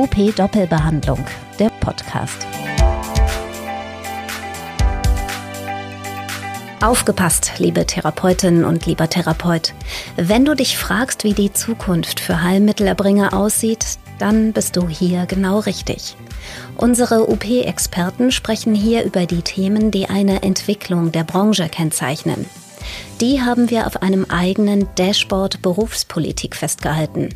UP 0.00 0.34
Doppelbehandlung, 0.34 1.22
der 1.58 1.68
Podcast. 1.68 2.46
Aufgepasst, 6.80 7.52
liebe 7.58 7.84
Therapeutin 7.84 8.64
und 8.64 8.86
lieber 8.86 9.10
Therapeut. 9.10 9.74
Wenn 10.16 10.46
du 10.46 10.56
dich 10.56 10.78
fragst, 10.78 11.22
wie 11.24 11.34
die 11.34 11.52
Zukunft 11.52 12.18
für 12.18 12.42
Heilmittelerbringer 12.42 13.34
aussieht, 13.34 13.98
dann 14.18 14.54
bist 14.54 14.76
du 14.76 14.88
hier 14.88 15.26
genau 15.26 15.58
richtig. 15.58 16.16
Unsere 16.78 17.30
UP-Experten 17.30 18.32
sprechen 18.32 18.74
hier 18.74 19.04
über 19.04 19.26
die 19.26 19.42
Themen, 19.42 19.90
die 19.90 20.08
eine 20.08 20.42
Entwicklung 20.42 21.12
der 21.12 21.24
Branche 21.24 21.68
kennzeichnen. 21.68 22.46
Die 23.20 23.42
haben 23.42 23.68
wir 23.68 23.86
auf 23.86 24.00
einem 24.00 24.24
eigenen 24.30 24.88
Dashboard 24.94 25.60
Berufspolitik 25.60 26.56
festgehalten. 26.56 27.28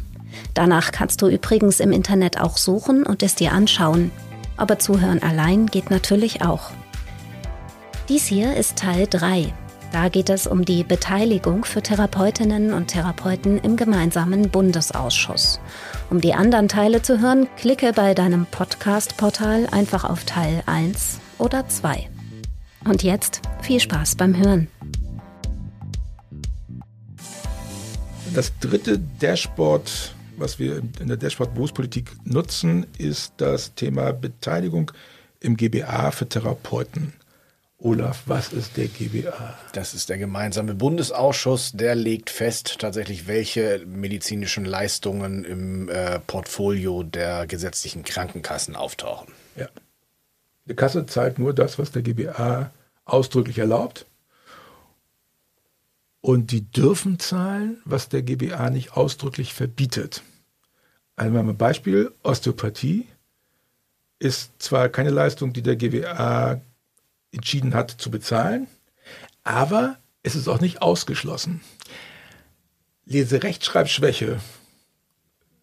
Danach 0.54 0.92
kannst 0.92 1.22
du 1.22 1.28
übrigens 1.28 1.80
im 1.80 1.92
Internet 1.92 2.40
auch 2.40 2.56
suchen 2.56 3.04
und 3.04 3.22
es 3.22 3.34
dir 3.34 3.52
anschauen. 3.52 4.10
Aber 4.56 4.78
zuhören 4.78 5.22
allein 5.22 5.66
geht 5.66 5.90
natürlich 5.90 6.42
auch. 6.42 6.70
Dies 8.08 8.26
hier 8.26 8.54
ist 8.54 8.76
Teil 8.76 9.06
3. 9.08 9.52
Da 9.94 10.08
geht 10.08 10.28
es 10.28 10.46
um 10.46 10.64
die 10.64 10.82
Beteiligung 10.82 11.64
für 11.64 11.80
Therapeutinnen 11.80 12.74
und 12.74 12.88
Therapeuten 12.88 13.58
im 13.58 13.76
gemeinsamen 13.76 14.50
Bundesausschuss. 14.50 15.60
Um 16.10 16.20
die 16.20 16.34
anderen 16.34 16.68
Teile 16.68 17.00
zu 17.00 17.20
hören, 17.20 17.46
klicke 17.56 17.92
bei 17.92 18.12
deinem 18.12 18.46
Podcast-Portal 18.46 19.68
einfach 19.70 20.02
auf 20.04 20.24
Teil 20.24 20.64
1 20.66 21.20
oder 21.38 21.68
2. 21.68 22.08
Und 22.84 23.02
jetzt 23.02 23.40
viel 23.62 23.80
Spaß 23.80 24.16
beim 24.16 24.36
Hören. 24.36 24.68
Das 28.34 28.52
dritte 28.58 28.98
Dashboard 29.20 30.13
was 30.36 30.58
wir 30.58 30.82
in 31.00 31.08
der 31.08 31.16
Dashboard 31.16 31.54
Berufspolitik 31.54 32.12
nutzen, 32.24 32.86
ist 32.98 33.34
das 33.38 33.74
Thema 33.74 34.12
Beteiligung 34.12 34.92
im 35.40 35.56
GBA 35.56 36.10
für 36.10 36.28
Therapeuten. 36.28 37.12
Olaf, 37.78 38.22
was 38.26 38.52
ist 38.52 38.76
der 38.78 38.86
GBA? 38.86 39.58
Das 39.72 39.92
ist 39.92 40.08
der 40.08 40.16
gemeinsame 40.16 40.74
Bundesausschuss, 40.74 41.72
der 41.72 41.94
legt 41.94 42.30
fest 42.30 42.78
tatsächlich, 42.78 43.26
welche 43.26 43.84
medizinischen 43.86 44.64
Leistungen 44.64 45.44
im 45.44 45.88
äh, 45.90 46.18
Portfolio 46.20 47.02
der 47.02 47.46
gesetzlichen 47.46 48.02
Krankenkassen 48.02 48.74
auftauchen. 48.74 49.28
Ja. 49.56 49.68
Die 50.64 50.74
Kasse 50.74 51.04
zahlt 51.04 51.38
nur 51.38 51.52
das, 51.52 51.78
was 51.78 51.92
der 51.92 52.00
GBA 52.00 52.70
ausdrücklich 53.04 53.58
erlaubt. 53.58 54.06
Und 56.24 56.52
die 56.52 56.62
dürfen 56.62 57.18
zahlen, 57.18 57.82
was 57.84 58.08
der 58.08 58.22
GBA 58.22 58.70
nicht 58.70 58.96
ausdrücklich 58.96 59.52
verbietet. 59.52 60.22
Also 61.16 61.38
ein 61.38 61.56
Beispiel, 61.58 62.14
Osteopathie 62.22 63.06
ist 64.20 64.52
zwar 64.58 64.88
keine 64.88 65.10
Leistung, 65.10 65.52
die 65.52 65.60
der 65.60 65.76
GBA 65.76 66.62
entschieden 67.30 67.74
hat 67.74 67.90
zu 67.90 68.10
bezahlen, 68.10 68.68
aber 69.42 69.98
es 70.22 70.34
ist 70.34 70.48
auch 70.48 70.62
nicht 70.62 70.80
ausgeschlossen. 70.80 71.60
Leserechtschreibschwäche 73.04 74.40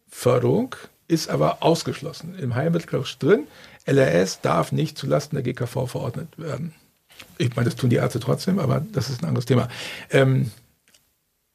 Förderung 0.09 0.75
ist 1.07 1.31
aber 1.31 1.63
ausgeschlossen. 1.63 2.37
Im 2.37 2.53
Heilmittel 2.53 3.03
drin, 3.17 3.47
LRS 3.87 4.41
darf 4.41 4.71
nicht 4.71 4.95
zulasten 4.95 5.41
der 5.41 5.43
GKV 5.43 5.87
verordnet 5.87 6.37
werden. 6.37 6.75
Ich 7.37 7.55
meine, 7.55 7.65
das 7.65 7.75
tun 7.75 7.89
die 7.89 7.97
Ärzte 7.97 8.19
trotzdem, 8.19 8.59
aber 8.59 8.85
das 8.91 9.09
ist 9.09 9.21
ein 9.21 9.27
anderes 9.27 9.45
Thema. 9.45 9.67
Ähm, 10.09 10.51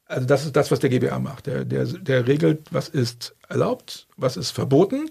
also 0.06 0.26
das 0.26 0.44
ist 0.44 0.54
das, 0.54 0.70
was 0.70 0.78
der 0.78 0.90
GBA 0.90 1.18
macht. 1.18 1.46
Der, 1.46 1.64
der, 1.64 1.84
der 1.84 2.26
regelt, 2.26 2.72
was 2.72 2.88
ist 2.88 3.34
erlaubt, 3.48 4.06
was 4.16 4.36
ist 4.36 4.50
verboten 4.50 5.10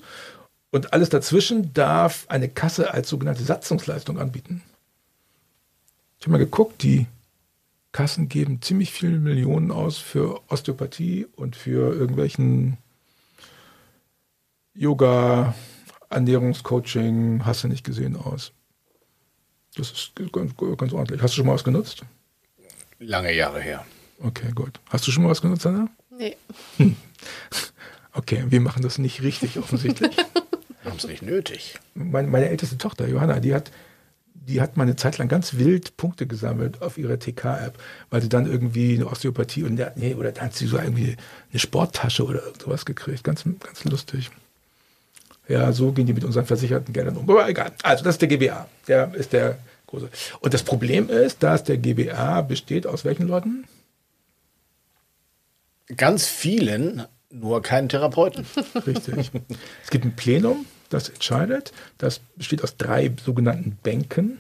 und 0.71 0.93
alles 0.93 1.09
dazwischen 1.09 1.73
darf 1.73 2.25
eine 2.27 2.49
Kasse 2.49 2.93
als 2.93 3.09
sogenannte 3.09 3.43
Satzungsleistung 3.43 4.19
anbieten. 4.19 4.61
Ich 6.19 6.25
habe 6.25 6.33
mal 6.33 6.37
geguckt, 6.37 6.83
die 6.83 7.07
Kassen 7.91 8.27
geben 8.27 8.61
ziemlich 8.61 8.91
viele 8.91 9.19
Millionen 9.19 9.71
aus 9.71 9.97
für 9.97 10.41
Osteopathie 10.49 11.27
und 11.35 11.55
für 11.55 11.93
irgendwelchen 11.93 12.77
Yoga, 14.73 15.55
Ernährungscoaching, 16.09 17.45
hast 17.45 17.63
du 17.63 17.69
nicht 17.69 17.85
gesehen 17.85 18.17
aus. 18.17 18.51
Das 19.77 19.91
ist 19.91 20.11
ganz, 20.31 20.53
ganz 20.77 20.93
ordentlich. 20.93 21.21
Hast 21.21 21.33
du 21.33 21.37
schon 21.37 21.47
mal 21.47 21.53
was 21.53 21.63
genutzt? 21.63 22.03
Lange 22.99 23.33
Jahre 23.33 23.61
her. 23.61 23.85
Okay, 24.19 24.51
gut. 24.53 24.79
Hast 24.89 25.05
du 25.07 25.11
schon 25.11 25.23
mal 25.23 25.29
was 25.29 25.41
genutzt, 25.41 25.65
Anna? 25.65 25.89
Nee. 26.17 26.35
Hm. 26.77 26.95
Okay, 28.17 28.45
wir 28.47 28.61
machen 28.61 28.81
das 28.81 28.97
nicht 28.97 29.21
richtig 29.23 29.59
offensichtlich. 29.59 30.15
wir 30.15 30.89
haben 30.89 30.97
es 30.97 31.05
nicht 31.05 31.21
nötig. 31.21 31.77
Meine, 31.95 32.29
meine, 32.29 32.47
älteste 32.47 32.77
Tochter, 32.77 33.09
Johanna, 33.09 33.41
die 33.41 33.53
hat, 33.53 33.71
die 34.33 34.61
hat 34.61 34.77
mal 34.77 34.83
eine 34.83 34.95
Zeit 34.95 35.17
lang 35.17 35.27
ganz 35.27 35.55
wild 35.55 35.97
Punkte 35.97 36.25
gesammelt 36.25 36.81
auf 36.81 36.97
ihrer 36.97 37.19
TK-App, 37.19 37.77
weil 38.09 38.21
sie 38.21 38.29
dann 38.29 38.45
irgendwie 38.45 38.95
eine 38.95 39.07
Osteopathie 39.07 39.63
und 39.63 39.81
nee, 39.97 40.15
oder 40.15 40.31
dann 40.31 40.45
hat 40.45 40.55
sie 40.55 40.65
so 40.65 40.77
irgendwie 40.77 41.17
eine 41.51 41.59
Sporttasche 41.59 42.23
oder 42.23 42.41
sowas 42.63 42.85
gekriegt. 42.85 43.25
Ganz, 43.25 43.43
ganz 43.43 43.83
lustig. 43.83 44.31
Ja, 45.47 45.71
so 45.71 45.91
gehen 45.91 46.05
die 46.05 46.13
mit 46.13 46.23
unseren 46.23 46.45
versicherten 46.45 46.93
Geldern 46.93 47.17
um. 47.17 47.29
Aber 47.29 47.47
egal. 47.47 47.71
Also, 47.83 48.03
das 48.03 48.15
ist 48.15 48.21
der 48.21 48.29
GBA. 48.29 48.67
Der 48.87 49.13
ist 49.13 49.33
der 49.33 49.57
große. 49.87 50.09
Und 50.39 50.53
das 50.53 50.63
Problem 50.63 51.09
ist, 51.09 51.43
dass 51.43 51.63
der 51.63 51.77
GBA 51.77 52.41
besteht 52.41 52.87
aus 52.87 53.05
welchen 53.05 53.27
Leuten? 53.27 53.65
Ganz 55.97 56.25
vielen, 56.25 57.05
nur 57.29 57.61
keinen 57.61 57.89
Therapeuten. 57.89 58.45
Richtig. 58.87 59.31
Es 59.83 59.89
gibt 59.91 60.05
ein 60.05 60.15
Plenum, 60.15 60.65
das 60.89 61.09
entscheidet. 61.09 61.73
Das 61.97 62.19
besteht 62.35 62.63
aus 62.63 62.77
drei 62.77 63.11
sogenannten 63.23 63.77
Bänken 63.83 64.39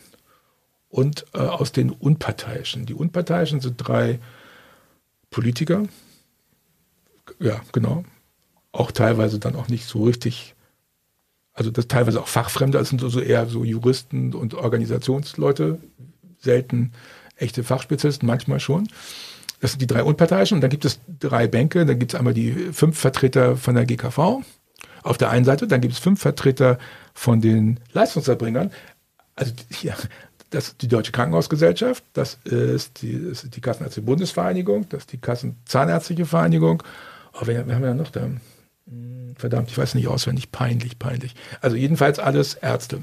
und 0.89 1.25
äh, 1.33 1.39
aus 1.39 1.71
den 1.71 1.91
Unparteiischen. 1.91 2.85
Die 2.85 2.95
Unparteiischen 2.95 3.61
sind 3.61 3.75
drei 3.77 4.19
Politiker. 5.29 5.83
Ja, 7.39 7.61
genau. 7.71 8.05
Auch 8.71 8.91
teilweise 8.91 9.39
dann 9.39 9.55
auch 9.55 9.67
nicht 9.67 9.85
so 9.85 10.03
richtig 10.03 10.54
also 11.55 11.71
das 11.71 11.87
teilweise 11.87 12.21
auch 12.21 12.27
Fachfremde, 12.27 12.77
das 12.77 12.89
sind 12.89 12.99
so, 12.99 13.19
eher 13.19 13.47
so 13.47 13.63
Juristen 13.63 14.33
und 14.33 14.53
Organisationsleute, 14.53 15.79
selten 16.37 16.91
echte 17.37 17.63
Fachspezialisten, 17.63 18.27
manchmal 18.27 18.59
schon. 18.59 18.87
Das 19.61 19.71
sind 19.71 19.81
die 19.81 19.87
drei 19.87 20.03
Unparteiischen 20.03 20.55
und 20.55 20.61
dann 20.61 20.69
gibt 20.69 20.85
es 20.85 20.99
drei 21.19 21.47
Bänke. 21.47 21.85
Dann 21.85 21.97
gibt 21.97 22.13
es 22.13 22.19
einmal 22.19 22.33
die 22.33 22.51
fünf 22.51 22.99
Vertreter 22.99 23.55
von 23.55 23.73
der 23.73 23.85
GKV 23.85 24.43
auf 25.05 25.17
der 25.17 25.29
einen 25.29 25.45
Seite, 25.45 25.67
dann 25.67 25.81
gibt 25.81 25.93
es 25.93 25.99
fünf 25.99 26.19
Vertreter 26.19 26.79
von 27.13 27.39
den 27.39 27.79
Leistungserbringern. 27.93 28.71
Also 29.35 29.53
hier, 29.69 29.95
das 30.49 30.69
ist 30.69 30.81
die 30.81 30.87
Deutsche 30.87 31.11
Krankenhausgesellschaft, 31.11 32.03
das 32.13 32.39
ist 32.43 33.01
die, 33.01 33.29
das 33.29 33.43
ist 33.43 33.55
die 33.55 33.61
Kassenärztliche 33.61 34.05
Bundesvereinigung, 34.05 34.89
das 34.89 35.01
ist 35.01 35.11
die 35.11 35.19
Kassenzahnärztliche 35.19 36.25
Vereinigung. 36.25 36.81
Oh, 37.33 37.41
wer, 37.45 37.67
wer 37.67 37.75
haben 37.75 37.83
wir 37.83 37.89
da 37.89 37.93
noch 37.93 38.09
da? 38.09 38.29
Verdammt, 39.35 39.69
ich 39.69 39.77
weiß 39.77 39.95
nicht 39.95 40.07
auswendig, 40.07 40.51
peinlich, 40.51 40.99
peinlich. 40.99 41.35
Also 41.61 41.75
jedenfalls 41.75 42.19
alles 42.19 42.55
Ärzte. 42.55 43.01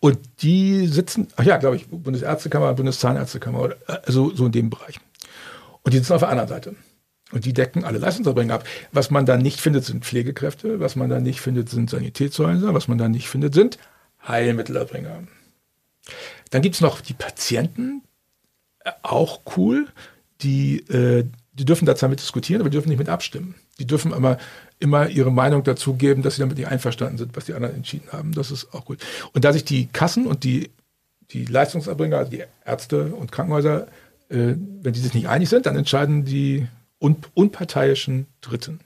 Und 0.00 0.18
die 0.42 0.86
sitzen, 0.88 1.28
ach 1.36 1.44
ja, 1.44 1.58
glaube 1.58 1.76
ich, 1.76 1.88
Bundesärztekammer, 1.88 2.74
Bundeszahnärztekammer, 2.74 3.76
also 3.86 4.34
so 4.34 4.46
in 4.46 4.52
dem 4.52 4.70
Bereich. 4.70 4.98
Und 5.82 5.94
die 5.94 5.98
sitzen 5.98 6.14
auf 6.14 6.20
der 6.20 6.28
anderen 6.28 6.48
Seite. 6.48 6.74
Und 7.32 7.44
die 7.44 7.52
decken 7.52 7.84
alle 7.84 7.98
Leistungserbringer 7.98 8.54
ab. 8.54 8.64
Was 8.92 9.10
man 9.10 9.26
da 9.26 9.36
nicht 9.36 9.60
findet, 9.60 9.84
sind 9.84 10.04
Pflegekräfte. 10.04 10.80
Was 10.80 10.96
man 10.96 11.08
da 11.08 11.18
nicht 11.18 11.40
findet, 11.40 11.70
sind 11.70 11.88
Sanitätshäuser. 11.88 12.74
Was 12.74 12.88
man 12.88 12.98
da 12.98 13.08
nicht 13.08 13.28
findet, 13.28 13.54
sind 13.54 13.78
Heilmittelerbringer. 14.26 15.22
Dann 16.50 16.62
gibt 16.62 16.74
es 16.74 16.80
noch 16.80 17.00
die 17.00 17.14
Patienten, 17.14 18.02
äh, 18.80 18.90
auch 19.02 19.40
cool. 19.56 19.88
Die, 20.42 20.80
äh, 20.88 21.24
die 21.52 21.64
dürfen 21.64 21.84
da 21.84 21.94
zwar 21.94 22.08
mit 22.08 22.20
diskutieren, 22.20 22.60
aber 22.60 22.70
die 22.70 22.76
dürfen 22.76 22.88
nicht 22.88 22.98
mit 22.98 23.08
abstimmen. 23.08 23.54
Die 23.78 23.86
dürfen 23.86 24.14
aber 24.14 24.38
immer 24.78 25.08
ihre 25.08 25.30
Meinung 25.30 25.64
dazu 25.64 25.94
geben, 25.94 26.22
dass 26.22 26.36
sie 26.36 26.40
damit 26.40 26.56
nicht 26.56 26.68
einverstanden 26.68 27.18
sind, 27.18 27.36
was 27.36 27.44
die 27.44 27.54
anderen 27.54 27.76
entschieden 27.76 28.10
haben. 28.10 28.32
Das 28.32 28.50
ist 28.50 28.72
auch 28.72 28.84
gut. 28.84 29.00
Und 29.32 29.44
da 29.44 29.52
sich 29.52 29.64
die 29.64 29.86
Kassen 29.86 30.26
und 30.26 30.44
die, 30.44 30.70
die 31.30 31.44
Leistungserbringer, 31.44 32.18
also 32.18 32.30
die 32.30 32.44
Ärzte 32.64 33.14
und 33.14 33.32
Krankenhäuser, 33.32 33.86
äh, 34.30 34.54
wenn 34.56 34.92
die 34.92 35.00
sich 35.00 35.14
nicht 35.14 35.28
einig 35.28 35.48
sind, 35.48 35.66
dann 35.66 35.76
entscheiden 35.76 36.24
die 36.24 36.66
un 36.98 37.16
unparteiischen 37.34 38.26
Dritten. 38.40 38.80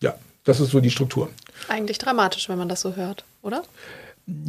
Ja, 0.00 0.14
das 0.44 0.60
ist 0.60 0.70
so 0.70 0.80
die 0.80 0.90
Struktur. 0.90 1.30
Eigentlich 1.68 1.98
dramatisch, 1.98 2.48
wenn 2.48 2.58
man 2.58 2.68
das 2.68 2.80
so 2.80 2.94
hört, 2.94 3.24
oder? 3.42 3.64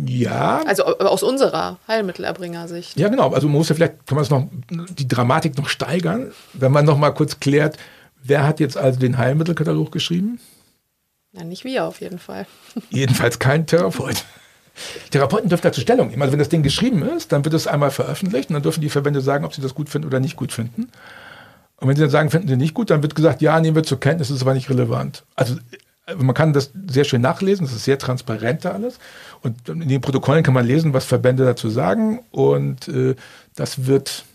Ja. 0.06 0.62
Also 0.66 0.86
aus 0.86 1.24
unserer 1.24 1.78
Heilmittelerbringer-Sicht. 1.88 3.00
Ja, 3.00 3.10
genau. 3.10 3.31
Also 3.31 3.48
man 3.48 3.57
muss 3.57 3.69
ja 3.69 3.75
vielleicht, 3.75 4.06
kann 4.06 4.16
man 4.16 4.24
es 4.24 4.30
noch, 4.30 4.48
die 4.69 5.07
Dramatik 5.07 5.57
noch 5.57 5.69
steigern, 5.69 6.31
wenn 6.54 6.72
man 6.72 6.86
noch 6.86 6.98
mal 6.98 7.12
kurz 7.12 7.39
klärt, 7.39 7.78
Wer 8.24 8.45
hat 8.45 8.60
jetzt 8.60 8.78
also 8.78 9.00
den 9.00 9.18
Heilmittelkatalog 9.18 9.92
geschrieben? 9.92 10.39
Na, 11.31 11.44
nicht 11.44 11.63
wir 11.63 11.86
auf 11.86 12.01
jeden 12.01 12.19
Fall. 12.19 12.45
Jedenfalls 12.89 13.39
kein 13.39 13.66
Therapeut. 13.66 14.25
Therapeuten 15.12 15.50
dürfen 15.50 15.63
dazu 15.63 15.81
Stellung 15.81 16.10
nehmen. 16.10 16.22
Also 16.22 16.31
wenn 16.31 16.39
das 16.39 16.50
Ding 16.50 16.63
geschrieben 16.63 17.01
ist, 17.04 17.31
dann 17.31 17.44
wird 17.44 17.54
es 17.54 17.68
einmal 17.68 17.92
veröffentlicht 17.92 18.50
und 18.50 18.54
dann 18.56 18.63
dürfen 18.63 18.81
die 18.81 18.89
Verbände 18.89 19.22
sagen, 19.22 19.44
ob 19.44 19.54
sie 19.54 19.62
das 19.62 19.75
gut 19.75 19.89
finden 19.89 20.07
oder 20.07 20.19
nicht 20.19 20.36
gut 20.36 20.51
finden. 20.51 20.89
Und 21.77 21.88
wenn 21.88 21.95
sie 21.95 22.04
dann 22.04 22.12
sagen, 22.12 22.30
finden 22.30 22.48
sie 22.48 22.57
nicht 22.57 22.74
gut, 22.74 22.89
dann 22.89 23.01
wird 23.01 23.16
gesagt, 23.16 23.42
ja, 23.42 23.60
nehmen 23.60 23.75
wir 23.75 23.84
zur 23.84 24.00
Kenntnis, 24.00 24.30
ist 24.30 24.42
aber 24.42 24.54
nicht 24.54 24.69
relevant. 24.69 25.24
Also 25.36 25.56
also 25.56 25.62
man 26.18 26.33
kann 26.33 26.53
das 26.53 26.71
sehr 26.89 27.03
schön 27.03 27.21
nachlesen, 27.21 27.65
das 27.65 27.75
ist 27.75 27.86
sehr 27.86 28.00
transparent 28.00 28.65
da 28.65 28.71
alles. 28.71 29.00
Und 29.42 29.69
in 29.69 29.88
den 29.88 30.01
Protokollen 30.01 30.44
kann 30.44 30.53
man 30.53 30.65
lesen, 30.65 30.94
was 30.94 31.06
Verbände 31.06 31.45
dazu 31.45 31.69
sagen. 31.69 32.19
Und 32.31 32.88
äh, 32.88 33.15
das 33.56 33.86
wird, 33.86 34.25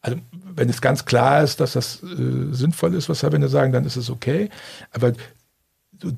also 0.00 0.18
wenn 0.32 0.68
es 0.68 0.80
ganz 0.80 1.04
klar 1.04 1.42
ist, 1.42 1.60
dass 1.60 1.72
das 1.72 2.02
äh, 2.02 2.52
sinnvoll 2.52 2.94
ist, 2.94 3.08
was 3.08 3.20
Verbände 3.20 3.48
sagen, 3.48 3.72
dann 3.72 3.84
ist 3.84 3.96
es 3.96 4.10
okay. 4.10 4.48
Aber 4.92 5.12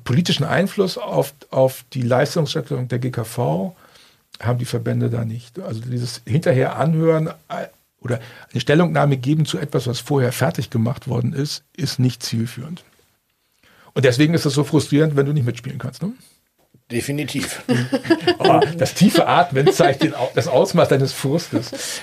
politischen 0.03 0.45
Einfluss 0.45 0.97
auf, 0.97 1.33
auf 1.49 1.83
die 1.93 2.01
Leistungsstellung 2.01 2.87
der 2.87 2.99
GKV 2.99 3.73
haben 4.39 4.59
die 4.59 4.65
Verbände 4.65 5.09
da 5.09 5.25
nicht. 5.25 5.59
Also 5.59 5.81
dieses 5.81 6.21
hinterher 6.25 6.77
anhören 6.77 7.27
äh, 7.49 7.67
oder 8.01 8.19
eine 8.51 8.61
Stellungnahme 8.61 9.17
geben 9.17 9.45
zu 9.45 9.57
etwas, 9.57 9.87
was 9.87 9.99
vorher 9.99 10.31
fertig 10.31 10.69
gemacht 10.69 11.07
worden 11.07 11.33
ist, 11.33 11.63
ist 11.75 11.99
nicht 11.99 12.23
zielführend. 12.23 12.83
Und 13.99 14.05
deswegen 14.05 14.33
ist 14.33 14.45
es 14.45 14.53
so 14.53 14.63
frustrierend, 14.63 15.17
wenn 15.17 15.25
du 15.25 15.33
nicht 15.33 15.45
mitspielen 15.45 15.77
kannst. 15.77 16.01
Ne? 16.01 16.13
Definitiv. 16.89 17.63
oh, 18.39 18.61
das 18.77 18.93
tiefe 18.93 19.27
Atmen 19.27 19.69
zeigt 19.73 20.03
den, 20.03 20.13
das 20.35 20.47
Ausmaß 20.47 20.87
deines 20.87 21.11
Furstes. 21.11 21.99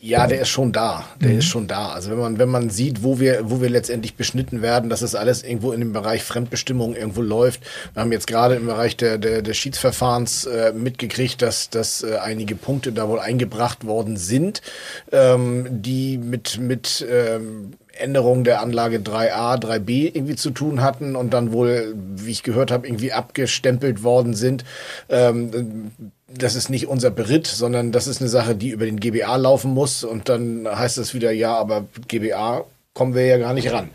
Ja, 0.00 0.28
der 0.28 0.42
ist 0.42 0.48
schon 0.48 0.70
da. 0.70 1.06
Der 1.20 1.30
mhm. 1.30 1.38
ist 1.40 1.46
schon 1.46 1.66
da. 1.66 1.88
Also 1.88 2.12
wenn 2.12 2.20
man, 2.20 2.38
wenn 2.38 2.48
man 2.50 2.70
sieht, 2.70 3.02
wo 3.02 3.18
wir, 3.18 3.50
wo 3.50 3.60
wir 3.60 3.68
letztendlich 3.68 4.14
beschnitten 4.14 4.62
werden, 4.62 4.90
dass 4.90 5.02
es 5.02 5.16
alles 5.16 5.42
irgendwo 5.42 5.72
in 5.72 5.80
dem 5.80 5.92
Bereich 5.92 6.22
Fremdbestimmung 6.22 6.94
irgendwo 6.94 7.20
läuft. 7.20 7.62
Wir 7.94 8.02
haben 8.02 8.12
jetzt 8.12 8.28
gerade 8.28 8.54
im 8.54 8.66
Bereich 8.66 8.96
der, 8.96 9.18
der, 9.18 9.42
des 9.42 9.56
Schiedsverfahrens 9.56 10.44
äh, 10.44 10.72
mitgekriegt, 10.72 11.42
dass, 11.42 11.68
dass 11.68 12.04
äh, 12.04 12.18
einige 12.18 12.54
Punkte 12.54 12.92
da 12.92 13.08
wohl 13.08 13.18
eingebracht 13.18 13.84
worden 13.84 14.16
sind, 14.16 14.62
ähm, 15.10 15.66
die 15.68 16.16
mit, 16.16 16.60
mit 16.60 17.04
ähm, 17.10 17.72
Änderungen 18.00 18.44
der 18.44 18.60
Anlage 18.60 18.98
3a, 18.98 19.60
3b 19.62 20.14
irgendwie 20.14 20.36
zu 20.36 20.50
tun 20.50 20.82
hatten 20.82 21.16
und 21.16 21.32
dann 21.32 21.52
wohl, 21.52 21.94
wie 21.94 22.30
ich 22.30 22.42
gehört 22.42 22.70
habe, 22.70 22.86
irgendwie 22.86 23.12
abgestempelt 23.12 24.02
worden 24.02 24.34
sind. 24.34 24.64
Ähm, 25.08 25.92
das 26.32 26.54
ist 26.54 26.70
nicht 26.70 26.86
unser 26.86 27.10
Beritt, 27.10 27.46
sondern 27.46 27.92
das 27.92 28.06
ist 28.06 28.20
eine 28.20 28.30
Sache, 28.30 28.54
die 28.54 28.70
über 28.70 28.84
den 28.84 29.00
GBA 29.00 29.36
laufen 29.36 29.72
muss. 29.72 30.04
Und 30.04 30.28
dann 30.28 30.66
heißt 30.68 30.98
es 30.98 31.14
wieder, 31.14 31.32
ja, 31.32 31.54
aber 31.56 31.86
GBA 32.08 32.64
kommen 32.94 33.14
wir 33.14 33.26
ja 33.26 33.38
gar 33.38 33.54
nicht 33.54 33.72
ran. 33.72 33.90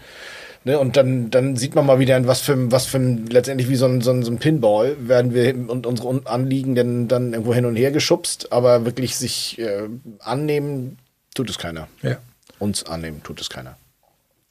Ne, 0.66 0.80
und 0.80 0.98
dann, 0.98 1.30
dann 1.30 1.56
sieht 1.56 1.76
man 1.76 1.86
mal 1.86 2.00
wieder, 2.00 2.26
was 2.26 2.42
für, 2.42 2.72
was 2.72 2.88
für 2.88 2.98
letztendlich 2.98 3.70
wie 3.70 3.76
so 3.76 3.86
ein, 3.86 4.02
so 4.02 4.10
ein, 4.10 4.24
so 4.24 4.32
ein 4.32 4.40
Pinball 4.40 4.96
werden 5.00 5.32
wir 5.32 5.54
und 5.70 5.86
unsere 5.86 6.22
Anliegen 6.26 6.74
denn 6.74 7.08
dann 7.08 7.34
irgendwo 7.34 7.54
hin 7.54 7.66
und 7.66 7.76
her 7.76 7.92
geschubst, 7.92 8.52
aber 8.52 8.84
wirklich 8.84 9.16
sich 9.16 9.60
äh, 9.60 9.88
annehmen, 10.18 10.98
tut 11.36 11.52
es 11.52 11.60
keiner. 11.60 11.88
Ja. 12.02 12.18
Uns 12.58 12.84
annehmen, 12.84 13.22
tut 13.24 13.42
es 13.42 13.52
keiner. 13.52 13.78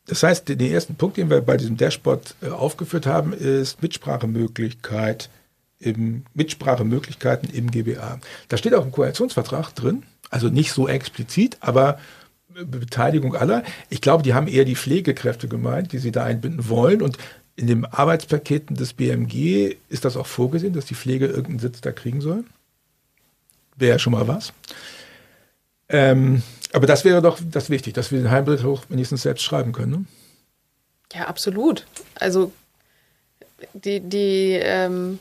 Das 0.06 0.22
heißt, 0.22 0.48
den 0.48 0.60
ersten 0.60 0.96
Punkt, 0.96 1.16
den 1.16 1.30
wir 1.30 1.40
bei 1.40 1.56
diesem 1.56 1.76
Dashboard 1.76 2.34
äh, 2.42 2.48
aufgeführt 2.48 3.06
haben, 3.06 3.32
ist 3.32 3.82
Mitsprachemöglichkeit 3.82 5.30
im 5.78 6.24
Mitsprachemöglichkeiten 6.34 7.50
im 7.50 7.70
GBA. 7.70 8.18
Da 8.48 8.56
steht 8.56 8.74
auch 8.74 8.84
im 8.84 8.92
Koalitionsvertrag 8.92 9.74
drin, 9.74 10.02
also 10.30 10.48
nicht 10.48 10.72
so 10.72 10.88
explizit, 10.88 11.58
aber 11.60 11.98
Beteiligung 12.48 13.34
aller. 13.34 13.64
Ich 13.90 14.00
glaube, 14.00 14.22
die 14.22 14.34
haben 14.34 14.46
eher 14.46 14.64
die 14.64 14.76
Pflegekräfte 14.76 15.48
gemeint, 15.48 15.92
die 15.92 15.98
sie 15.98 16.12
da 16.12 16.24
einbinden 16.24 16.68
wollen. 16.68 17.02
Und 17.02 17.18
in 17.56 17.66
den 17.66 17.84
Arbeitspaketen 17.84 18.76
des 18.76 18.92
BMG 18.92 19.76
ist 19.88 20.04
das 20.04 20.16
auch 20.16 20.26
vorgesehen, 20.26 20.72
dass 20.72 20.86
die 20.86 20.94
Pflege 20.94 21.26
irgendeinen 21.26 21.58
Sitz 21.58 21.80
da 21.80 21.92
kriegen 21.92 22.20
soll. 22.20 22.44
Wäre 23.76 23.92
ja 23.92 23.98
schon 23.98 24.12
mal 24.12 24.28
was. 24.28 24.52
Ähm, 25.88 26.42
aber 26.74 26.86
das 26.86 27.04
wäre 27.04 27.22
doch 27.22 27.38
das 27.42 27.70
wichtig, 27.70 27.94
dass 27.94 28.10
wir 28.10 28.18
den 28.18 28.30
Heimbericht 28.30 28.64
auch 28.64 28.82
wenigstens 28.88 29.22
selbst 29.22 29.42
schreiben 29.42 29.72
können. 29.72 29.92
Ne? 29.92 30.04
Ja, 31.14 31.26
absolut. 31.26 31.86
Also 32.16 32.50
die, 33.72 34.00
die 34.00 34.58
ähm, 34.60 35.20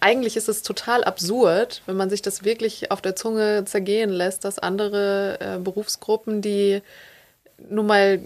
eigentlich 0.00 0.36
ist 0.36 0.48
es 0.48 0.62
total 0.62 1.02
absurd, 1.02 1.82
wenn 1.86 1.96
man 1.96 2.10
sich 2.10 2.22
das 2.22 2.44
wirklich 2.44 2.92
auf 2.92 3.02
der 3.02 3.16
Zunge 3.16 3.64
zergehen 3.64 4.10
lässt, 4.10 4.44
dass 4.44 4.60
andere 4.60 5.38
äh, 5.40 5.58
Berufsgruppen, 5.58 6.42
die 6.42 6.80
nun 7.68 7.86
mal 7.86 8.20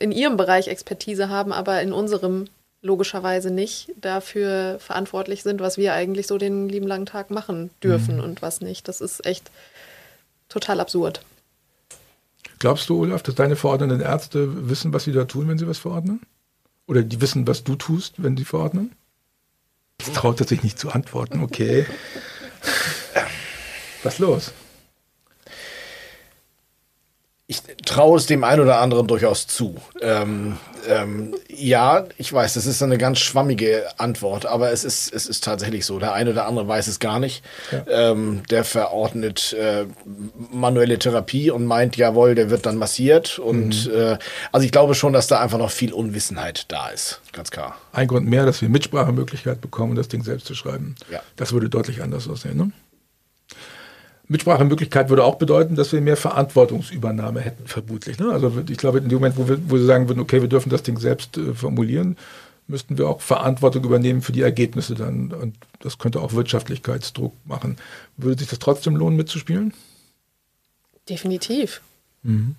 in 0.00 0.10
ihrem 0.10 0.38
Bereich 0.38 0.68
Expertise 0.68 1.28
haben, 1.28 1.52
aber 1.52 1.82
in 1.82 1.92
unserem 1.92 2.46
logischerweise 2.80 3.50
nicht 3.50 3.92
dafür 4.00 4.78
verantwortlich 4.78 5.42
sind, 5.42 5.60
was 5.60 5.76
wir 5.76 5.92
eigentlich 5.92 6.26
so 6.26 6.38
den 6.38 6.70
lieben 6.70 6.86
langen 6.86 7.06
Tag 7.06 7.30
machen 7.30 7.70
dürfen 7.82 8.16
mhm. 8.16 8.22
und 8.22 8.40
was 8.40 8.62
nicht. 8.62 8.88
Das 8.88 9.02
ist 9.02 9.26
echt 9.26 9.50
total 10.48 10.80
absurd. 10.80 11.20
Glaubst 12.58 12.88
du, 12.88 13.00
Olaf, 13.00 13.22
dass 13.22 13.34
deine 13.34 13.56
verordnenden 13.56 14.00
Ärzte 14.00 14.68
wissen, 14.68 14.92
was 14.92 15.04
sie 15.04 15.12
da 15.12 15.24
tun, 15.24 15.48
wenn 15.48 15.58
sie 15.58 15.68
was 15.68 15.78
verordnen? 15.78 16.20
Oder 16.86 17.02
die 17.02 17.20
wissen, 17.20 17.46
was 17.46 17.64
du 17.64 17.76
tust, 17.76 18.14
wenn 18.22 18.36
sie 18.36 18.44
verordnen? 18.44 18.92
Das 19.98 20.12
traut 20.12 20.40
er 20.40 20.46
sich 20.46 20.62
nicht 20.62 20.78
zu 20.78 20.90
antworten, 20.90 21.42
okay. 21.42 21.86
Was 24.04 24.20
los? 24.20 24.52
Ich 27.50 27.62
traue 27.86 28.18
es 28.18 28.26
dem 28.26 28.44
einen 28.44 28.60
oder 28.60 28.78
anderen 28.78 29.06
durchaus 29.06 29.46
zu. 29.46 29.74
Ähm, 30.02 30.58
ähm, 30.86 31.34
ja, 31.48 32.04
ich 32.18 32.30
weiß, 32.30 32.52
das 32.52 32.66
ist 32.66 32.82
eine 32.82 32.98
ganz 32.98 33.20
schwammige 33.20 33.86
Antwort, 33.96 34.44
aber 34.44 34.70
es 34.70 34.84
ist, 34.84 35.10
es 35.14 35.24
ist 35.24 35.44
tatsächlich 35.44 35.86
so. 35.86 35.98
Der 35.98 36.12
eine 36.12 36.32
oder 36.32 36.46
andere 36.46 36.68
weiß 36.68 36.88
es 36.88 36.98
gar 36.98 37.18
nicht. 37.18 37.42
Ja. 37.72 38.10
Ähm, 38.10 38.42
der 38.50 38.64
verordnet 38.64 39.54
äh, 39.54 39.86
manuelle 40.50 40.98
Therapie 40.98 41.50
und 41.50 41.64
meint, 41.64 41.96
jawohl, 41.96 42.34
der 42.34 42.50
wird 42.50 42.66
dann 42.66 42.76
massiert. 42.76 43.38
Und 43.38 43.86
mhm. 43.86 43.94
äh, 43.94 44.18
also 44.52 44.66
ich 44.66 44.70
glaube 44.70 44.94
schon, 44.94 45.14
dass 45.14 45.26
da 45.26 45.40
einfach 45.40 45.56
noch 45.56 45.70
viel 45.70 45.94
Unwissenheit 45.94 46.66
da 46.68 46.88
ist. 46.88 47.22
Ganz 47.32 47.50
klar. 47.50 47.76
Ein 47.92 48.08
Grund 48.08 48.26
mehr, 48.26 48.44
dass 48.44 48.60
wir 48.60 48.68
Mitsprachemöglichkeit 48.68 49.62
bekommen, 49.62 49.96
das 49.96 50.08
Ding 50.08 50.22
selbst 50.22 50.46
zu 50.46 50.54
schreiben. 50.54 50.96
Ja. 51.10 51.22
Das 51.36 51.54
würde 51.54 51.70
deutlich 51.70 52.02
anders 52.02 52.28
aussehen. 52.28 52.58
Ne? 52.58 52.72
Mitsprachemöglichkeit 54.28 55.08
würde 55.08 55.24
auch 55.24 55.36
bedeuten, 55.36 55.74
dass 55.74 55.92
wir 55.92 56.00
mehr 56.00 56.16
Verantwortungsübernahme 56.16 57.40
hätten, 57.40 57.66
vermutlich. 57.66 58.18
Ne? 58.18 58.30
Also 58.30 58.52
ich 58.68 58.76
glaube, 58.76 58.98
in 58.98 59.08
dem 59.08 59.18
Moment, 59.18 59.36
wo 59.38 59.48
wir, 59.48 59.58
wo 59.70 59.78
sie 59.78 59.86
sagen 59.86 60.08
würden, 60.08 60.20
okay, 60.20 60.42
wir 60.42 60.48
dürfen 60.48 60.68
das 60.70 60.82
Ding 60.82 60.98
selbst 60.98 61.38
äh, 61.38 61.54
formulieren, 61.54 62.16
müssten 62.66 62.98
wir 62.98 63.08
auch 63.08 63.22
Verantwortung 63.22 63.84
übernehmen 63.84 64.20
für 64.20 64.32
die 64.32 64.42
Ergebnisse 64.42 64.94
dann. 64.94 65.32
Und 65.32 65.56
das 65.80 65.96
könnte 65.96 66.20
auch 66.20 66.34
Wirtschaftlichkeitsdruck 66.34 67.32
machen. 67.46 67.78
Würde 68.18 68.38
sich 68.38 68.48
das 68.48 68.58
trotzdem 68.58 68.96
lohnen, 68.96 69.16
mitzuspielen? 69.16 69.72
Definitiv. 71.08 71.80
Mhm. 72.22 72.56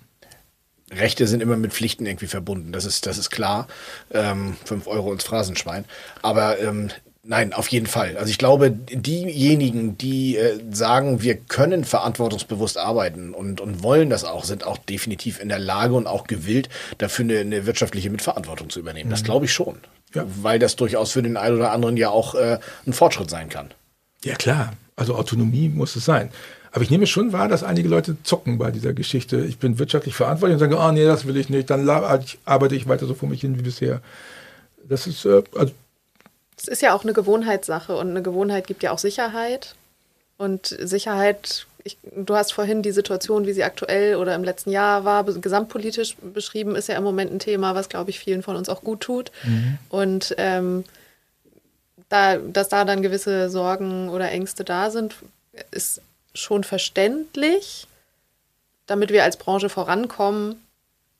Rechte 0.90 1.28
sind 1.28 1.40
immer 1.40 1.56
mit 1.56 1.72
Pflichten 1.72 2.04
irgendwie 2.04 2.26
verbunden, 2.26 2.72
das 2.72 2.84
ist, 2.84 3.06
das 3.06 3.16
ist 3.16 3.30
klar. 3.30 3.68
Ähm, 4.10 4.56
fünf 4.64 4.88
Euro 4.88 5.12
ins 5.12 5.22
Phrasenschwein. 5.22 5.84
Aber 6.20 6.58
ähm, 6.58 6.90
Nein, 7.22 7.52
auf 7.52 7.68
jeden 7.68 7.86
Fall. 7.86 8.16
Also 8.16 8.30
ich 8.30 8.38
glaube, 8.38 8.70
diejenigen, 8.70 9.98
die 9.98 10.36
äh, 10.36 10.58
sagen, 10.70 11.20
wir 11.22 11.36
können 11.36 11.84
verantwortungsbewusst 11.84 12.78
arbeiten 12.78 13.34
und, 13.34 13.60
und 13.60 13.82
wollen 13.82 14.08
das 14.08 14.24
auch, 14.24 14.44
sind 14.44 14.64
auch 14.64 14.78
definitiv 14.78 15.38
in 15.38 15.50
der 15.50 15.58
Lage 15.58 15.94
und 15.94 16.06
auch 16.06 16.26
gewillt, 16.26 16.70
dafür 16.96 17.26
eine, 17.26 17.40
eine 17.40 17.66
wirtschaftliche 17.66 18.08
Mitverantwortung 18.08 18.70
zu 18.70 18.80
übernehmen. 18.80 19.08
Mhm. 19.08 19.12
Das 19.12 19.22
glaube 19.22 19.44
ich 19.44 19.52
schon. 19.52 19.76
Ja. 20.14 20.24
Weil 20.40 20.58
das 20.58 20.76
durchaus 20.76 21.12
für 21.12 21.22
den 21.22 21.36
einen 21.36 21.56
oder 21.56 21.72
anderen 21.72 21.98
ja 21.98 22.08
auch 22.08 22.34
äh, 22.34 22.58
ein 22.86 22.94
Fortschritt 22.94 23.28
sein 23.28 23.50
kann. 23.50 23.70
Ja 24.24 24.34
klar, 24.34 24.72
also 24.96 25.14
Autonomie 25.14 25.68
muss 25.68 25.96
es 25.96 26.06
sein. 26.06 26.30
Aber 26.72 26.82
ich 26.82 26.90
nehme 26.90 27.06
schon 27.06 27.32
wahr, 27.32 27.48
dass 27.48 27.62
einige 27.64 27.88
Leute 27.88 28.16
zocken 28.22 28.56
bei 28.56 28.70
dieser 28.70 28.94
Geschichte. 28.94 29.44
Ich 29.44 29.58
bin 29.58 29.78
wirtschaftlich 29.78 30.14
verantwortlich 30.14 30.54
und 30.54 30.60
sagen, 30.60 30.74
oh 30.74 30.92
nee, 30.92 31.04
das 31.04 31.26
will 31.26 31.36
ich 31.36 31.50
nicht, 31.50 31.68
dann 31.68 31.88
arbeite 31.88 32.76
ich 32.76 32.88
weiter 32.88 33.06
so 33.06 33.14
vor 33.14 33.28
mich 33.28 33.40
hin 33.42 33.58
wie 33.58 33.62
bisher. 33.62 34.00
Das 34.88 35.06
ist, 35.06 35.26
äh, 35.26 35.42
also 35.54 35.72
es 36.60 36.68
ist 36.68 36.82
ja 36.82 36.94
auch 36.94 37.04
eine 37.04 37.12
Gewohnheitssache 37.12 37.96
und 37.96 38.10
eine 38.10 38.22
Gewohnheit 38.22 38.66
gibt 38.66 38.82
ja 38.82 38.92
auch 38.92 38.98
Sicherheit. 38.98 39.74
Und 40.36 40.66
Sicherheit, 40.66 41.66
ich, 41.84 41.96
du 42.02 42.34
hast 42.34 42.52
vorhin 42.52 42.82
die 42.82 42.92
Situation, 42.92 43.46
wie 43.46 43.52
sie 43.52 43.64
aktuell 43.64 44.16
oder 44.16 44.34
im 44.34 44.44
letzten 44.44 44.70
Jahr 44.70 45.04
war, 45.04 45.24
gesamtpolitisch 45.24 46.16
beschrieben, 46.16 46.76
ist 46.76 46.88
ja 46.88 46.96
im 46.96 47.02
Moment 47.02 47.32
ein 47.32 47.38
Thema, 47.38 47.74
was, 47.74 47.88
glaube 47.88 48.10
ich, 48.10 48.18
vielen 48.18 48.42
von 48.42 48.56
uns 48.56 48.68
auch 48.68 48.82
gut 48.82 49.00
tut. 49.00 49.32
Mhm. 49.44 49.78
Und 49.88 50.34
ähm, 50.38 50.84
da, 52.08 52.36
dass 52.36 52.68
da 52.68 52.84
dann 52.84 53.02
gewisse 53.02 53.48
Sorgen 53.48 54.08
oder 54.08 54.30
Ängste 54.30 54.64
da 54.64 54.90
sind, 54.90 55.14
ist 55.70 56.02
schon 56.34 56.64
verständlich. 56.64 57.86
Damit 58.86 59.10
wir 59.10 59.24
als 59.24 59.36
Branche 59.36 59.68
vorankommen, 59.68 60.56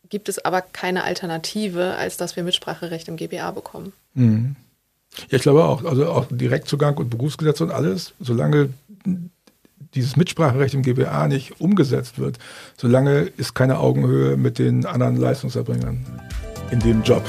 gibt 0.09 0.29
es 0.29 0.45
aber 0.45 0.61
keine 0.61 1.05
Alternative, 1.05 1.95
als 1.95 2.17
dass 2.17 2.37
wir 2.37 2.43
Mitspracherecht 2.43 3.09
im 3.09 3.17
GBA 3.17 3.53
bekommen. 3.53 3.93
Mhm. 4.15 4.57
Ja, 5.29 5.37
ich 5.37 5.43
glaube 5.43 5.65
auch. 5.65 5.85
Also 5.85 6.09
auch 6.09 6.27
Direktzugang 6.31 6.97
und 6.97 7.11
Berufsgesetz 7.11 7.61
und 7.61 7.71
alles, 7.71 8.15
solange 8.21 8.71
dieses 9.95 10.17
Mitspracherecht 10.17 10.75
im 10.75 10.83
GBA 10.83 11.27
nicht 11.27 11.61
umgesetzt 11.61 12.19
wird, 12.19 12.39
solange 12.77 13.23
ist 13.23 13.55
keine 13.55 13.79
Augenhöhe 13.79 14.37
mit 14.37 14.59
den 14.59 14.87
anderen 14.87 15.17
Leistungserbringern 15.17 16.05
in 16.71 16.79
dem 16.81 17.03
Job. 17.03 17.25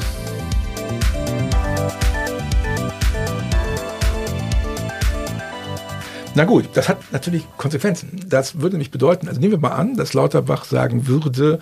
Na 6.34 6.46
gut, 6.46 6.70
das 6.76 6.88
hat 6.88 7.00
natürlich 7.12 7.44
Konsequenzen. 7.58 8.26
Das 8.30 8.62
würde 8.62 8.76
nämlich 8.76 8.92
bedeuten, 8.92 9.28
also 9.28 9.42
nehmen 9.42 9.52
wir 9.52 9.60
mal 9.60 9.76
an, 9.76 9.98
dass 9.98 10.14
Lauterbach 10.14 10.64
sagen 10.64 11.08
würde, 11.08 11.60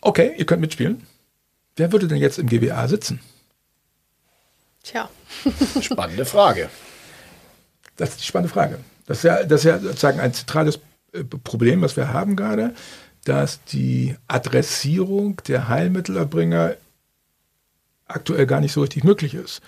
okay, 0.00 0.32
ihr 0.36 0.44
könnt 0.44 0.60
mitspielen. 0.60 1.02
Wer 1.76 1.92
würde 1.92 2.08
denn 2.08 2.18
jetzt 2.18 2.38
im 2.38 2.48
GBA 2.48 2.88
sitzen? 2.88 3.20
Tja. 4.82 5.08
Spannende 5.80 6.24
Frage. 6.24 6.68
Das 7.96 8.10
ist 8.10 8.20
die 8.20 8.24
spannende 8.24 8.52
Frage. 8.52 8.78
Das 9.06 9.18
ist 9.18 9.24
ja, 9.24 9.44
das 9.44 9.60
ist 9.60 9.64
ja 9.64 9.78
sozusagen 9.78 10.20
ein 10.20 10.32
zentrales 10.32 10.80
äh, 11.12 11.24
Problem, 11.24 11.82
was 11.82 11.96
wir 11.96 12.12
haben 12.12 12.36
gerade, 12.36 12.74
dass 13.24 13.62
die 13.64 14.16
Adressierung 14.28 15.40
der 15.46 15.68
Heilmittelerbringer 15.68 16.76
aktuell 18.06 18.46
gar 18.46 18.60
nicht 18.60 18.72
so 18.72 18.80
richtig 18.80 19.04
möglich 19.04 19.34
ist. 19.34 19.60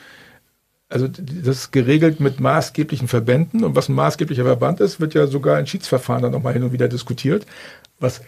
Also 0.88 1.09
das 1.09 1.56
ist 1.56 1.73
geregelt 1.73 2.21
mit 2.21 2.40
maßgeblichen 2.40 3.09
Verbänden 3.09 3.64
und 3.64 3.75
was 3.75 3.88
ein 3.88 3.94
maßgeblicher 3.94 4.44
Verband 4.44 4.80
ist, 4.80 5.00
wird 5.00 5.14
ja 5.14 5.26
sogar 5.26 5.59
in 5.59 5.66
Schiedsverfahren 5.66 6.23
dann 6.23 6.33
nochmal 6.33 6.52
hin 6.52 6.62
und 6.62 6.73
wieder 6.73 6.88
diskutiert, 6.88 7.47
was 7.99 8.21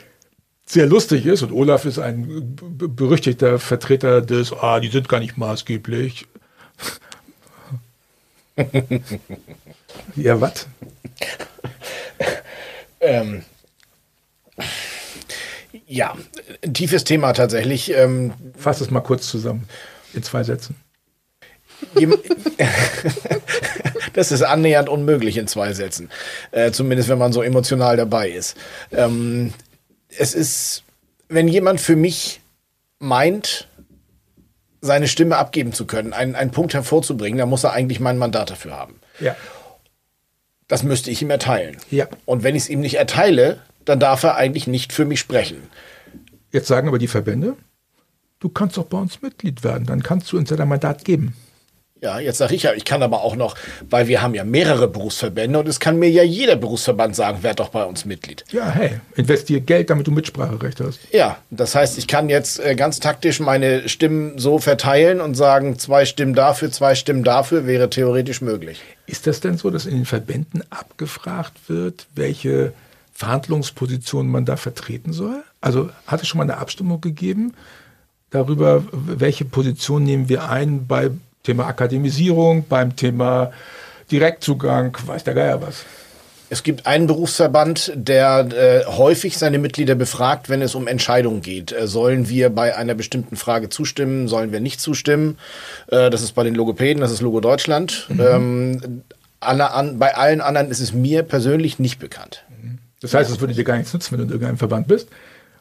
sehr 0.65 0.87
lustig 0.87 1.27
ist 1.27 1.43
und 1.43 1.53
Olaf 1.53 1.85
ist 1.85 1.99
ein 1.99 2.57
berüchtigter 2.57 3.59
Vertreter 3.59 4.21
des, 4.21 4.53
ah, 4.53 4.81
die 4.81 4.89
sind 4.89 5.09
gar 5.09 5.21
nicht 5.21 5.37
maßgeblich. 5.37 6.27
ja, 10.17 10.41
was? 10.41 10.67
ähm, 13.01 13.45
ja, 15.87 16.17
ein 16.65 16.75
tiefes 16.75 17.05
Thema 17.05 17.33
tatsächlich. 17.33 17.93
Ähm, 17.93 18.33
Fass 18.57 18.81
es 18.81 18.91
mal 18.91 19.01
kurz 19.01 19.29
zusammen 19.29 19.69
in 20.15 20.23
zwei 20.23 20.43
Sätzen. 20.43 20.77
das 24.15 24.33
ist 24.33 24.43
annähernd 24.43 24.89
unmöglich 24.89 25.37
in 25.37 25.47
zwei 25.47 25.75
Sätzen. 25.75 26.11
Äh, 26.51 26.73
zumindest 26.73 27.09
wenn 27.09 27.19
man 27.19 27.33
so 27.33 27.43
emotional 27.43 27.97
dabei 27.97 28.31
ist. 28.31 28.57
Ähm, 28.93 29.53
es 30.17 30.35
ist, 30.35 30.83
wenn 31.29 31.49
jemand 31.49 31.81
für 31.81 31.97
mich 31.97 32.41
meint, 32.99 33.69
seine 34.87 35.09
Stimme 35.09 35.37
abgeben 35.37 35.73
zu 35.73 35.87
können, 35.87 36.13
einen, 36.13 36.35
einen 36.35 36.51
Punkt 36.51 36.75
hervorzubringen, 36.75 37.39
dann 37.39 37.49
muss 37.49 37.65
er 37.65 37.73
eigentlich 37.73 38.01
mein 38.01 38.19
Mandat 38.19 38.51
dafür 38.51 38.73
haben. 38.73 39.01
Ja. 39.21 39.37
Das 40.69 40.83
müsste 40.83 41.11
ich 41.11 41.23
ihm 41.23 41.31
erteilen. 41.31 41.77
Ja. 41.91 42.09
Und 42.25 42.43
wenn 42.43 42.57
ich 42.57 42.65
es 42.65 42.69
ihm 42.69 42.81
nicht 42.81 42.95
erteile, 42.95 43.61
dann 43.85 44.01
darf 44.01 44.23
er 44.23 44.37
eigentlich 44.37 44.67
nicht 44.67 44.93
für 44.93 45.05
mich 45.05 45.21
sprechen. 45.21 45.69
Jetzt 46.53 46.69
sagen 46.69 46.89
aber 46.89 46.99
die 46.99 47.07
Verbände, 47.07 47.57
du 48.41 48.49
kannst 48.49 48.77
doch 48.77 48.87
bei 48.87 48.99
uns 48.99 49.23
Mitglied 49.23 49.63
werden, 49.63 49.87
dann 49.87 50.03
kannst 50.03 50.33
du 50.33 50.39
uns 50.39 50.51
ja 50.51 50.57
dein 50.57 50.69
Mandat 50.69 51.05
geben. 51.05 51.37
Ja, 52.03 52.19
jetzt 52.19 52.37
sage 52.39 52.55
ich 52.55 52.65
ja, 52.65 52.75
ich 52.75 52.85
kann 52.85 53.03
aber 53.03 53.23
auch 53.23 53.37
noch, 53.37 53.57
weil 53.89 54.07
wir 54.07 54.21
haben 54.21 54.35
ja 54.35 54.45
mehrere 54.45 54.87
Berufsverbände 54.87 55.59
und 55.59 55.67
es 55.67 55.81
kann 55.81 55.99
mir 55.99 56.11
ja 56.11 56.23
jeder 56.23 56.55
Berufsverband 56.55 57.17
sagen, 57.17 57.39
wer 57.41 57.55
doch 57.55 57.71
bei 57.71 57.85
uns 57.85 58.05
Mitglied. 58.05 58.45
Ja, 58.53 58.71
hey, 58.71 59.01
investier 59.17 59.61
Geld, 59.61 59.89
damit 59.89 60.07
du 60.07 60.11
Mitspracherecht 60.11 60.81
hast. 60.81 61.01
Ja, 61.11 61.39
das 61.51 61.75
heißt, 61.75 61.97
ich 61.97 62.07
kann 62.07 62.29
jetzt 62.29 62.61
äh, 62.61 62.75
ganz 62.75 63.01
taktisch 63.01 63.41
meine 63.41 63.89
Stimmen 63.89 64.39
so 64.39 64.59
verteilen 64.59 65.23
und 65.23 65.37
sagen, 65.37 65.79
zwei 65.79 66.05
Stimmen 66.05 66.35
dafür, 66.35 66.71
zwei 66.71 66.95
Stimmen 66.95 67.25
dafür, 67.25 67.67
wäre 67.67 67.89
theoretisch 67.89 68.43
möglich. 68.43 68.83
Ist 69.07 69.27
das 69.27 69.41
denn 69.41 69.57
so, 69.57 69.71
dass 69.71 69.87
in 69.87 69.95
den 69.95 70.05
Verbänden 70.05 70.63
abgefragt 70.69 71.55
wird, 71.69 72.07
welche 72.15 72.75
Verhandlungspositionen 73.15 74.31
man 74.31 74.45
da 74.45 74.57
vertreten 74.57 75.15
soll? 75.15 75.43
Also 75.63 75.89
hat 76.07 76.21
es 76.21 76.29
schon 76.29 76.39
mal 76.39 76.45
eine 76.45 76.59
Abstimmung 76.59 77.01
gegeben 77.01 77.55
darüber, 78.31 78.85
welche 78.93 79.47
Position 79.47 80.05
nehmen 80.05 80.29
wir 80.29 80.51
ein 80.51 80.87
bei 80.87 81.11
Thema 81.47 81.67
Akademisierung, 81.67 82.65
beim 82.69 82.97
Thema 82.97 83.53
Direktzugang, 84.11 84.97
weiß 85.07 85.25
der 85.25 85.35
Geier 85.35 85.63
was. 85.63 85.85
Es 86.49 86.63
gibt 86.63 86.87
einen 86.87 87.07
Berufsverband, 87.07 87.93
der 87.97 88.49
äh, 88.53 88.85
häufig 88.87 89.37
seine 89.37 89.59
Mitglieder 89.59 89.95
befragt, 89.97 90.49
wenn 90.49 90.63
es 90.63 90.75
um 90.75 90.87
Entscheidungen 90.87 91.41
geht. 91.41 91.73
Äh, 91.73 91.89
sollen 91.89 92.29
wir 92.29 92.51
bei 92.51 92.77
einer 92.77 92.95
bestimmten 92.95 93.37
Frage 93.37 93.69
zustimmen? 93.69 94.29
Sollen 94.29 94.53
wir 94.53 94.61
nicht 94.61 94.81
zustimmen? 94.81 95.39
Äh, 95.89 96.11
das 96.11 96.23
ist 96.23 96.33
bei 96.33 96.45
den 96.45 96.55
Logopäden, 96.55 97.01
das 97.01 97.11
ist 97.11 97.21
Logo 97.21 97.41
Deutschland. 97.41 98.07
Mhm. 98.09 98.21
Ähm, 98.21 99.03
alle, 99.41 99.73
an, 99.73 99.99
bei 99.99 100.17
allen 100.17 100.41
anderen 100.41 100.71
ist 100.71 100.81
es 100.81 100.93
mir 100.93 101.23
persönlich 101.23 101.79
nicht 101.79 101.99
bekannt. 101.99 102.45
Das 103.01 103.13
heißt, 103.13 103.31
es 103.31 103.41
würde 103.41 103.55
dir 103.55 103.65
gar 103.65 103.77
nichts 103.77 103.93
nutzen, 103.93 104.13
wenn 104.13 104.19
du 104.19 104.25
in 104.25 104.31
irgendeinem 104.31 104.59
Verband 104.59 104.89
bist, 104.89 105.09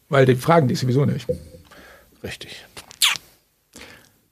weil 0.09 0.25
die 0.25 0.35
fragen 0.35 0.67
dich 0.67 0.79
sowieso 0.79 1.05
nicht. 1.05 1.27
Richtig. 2.23 2.63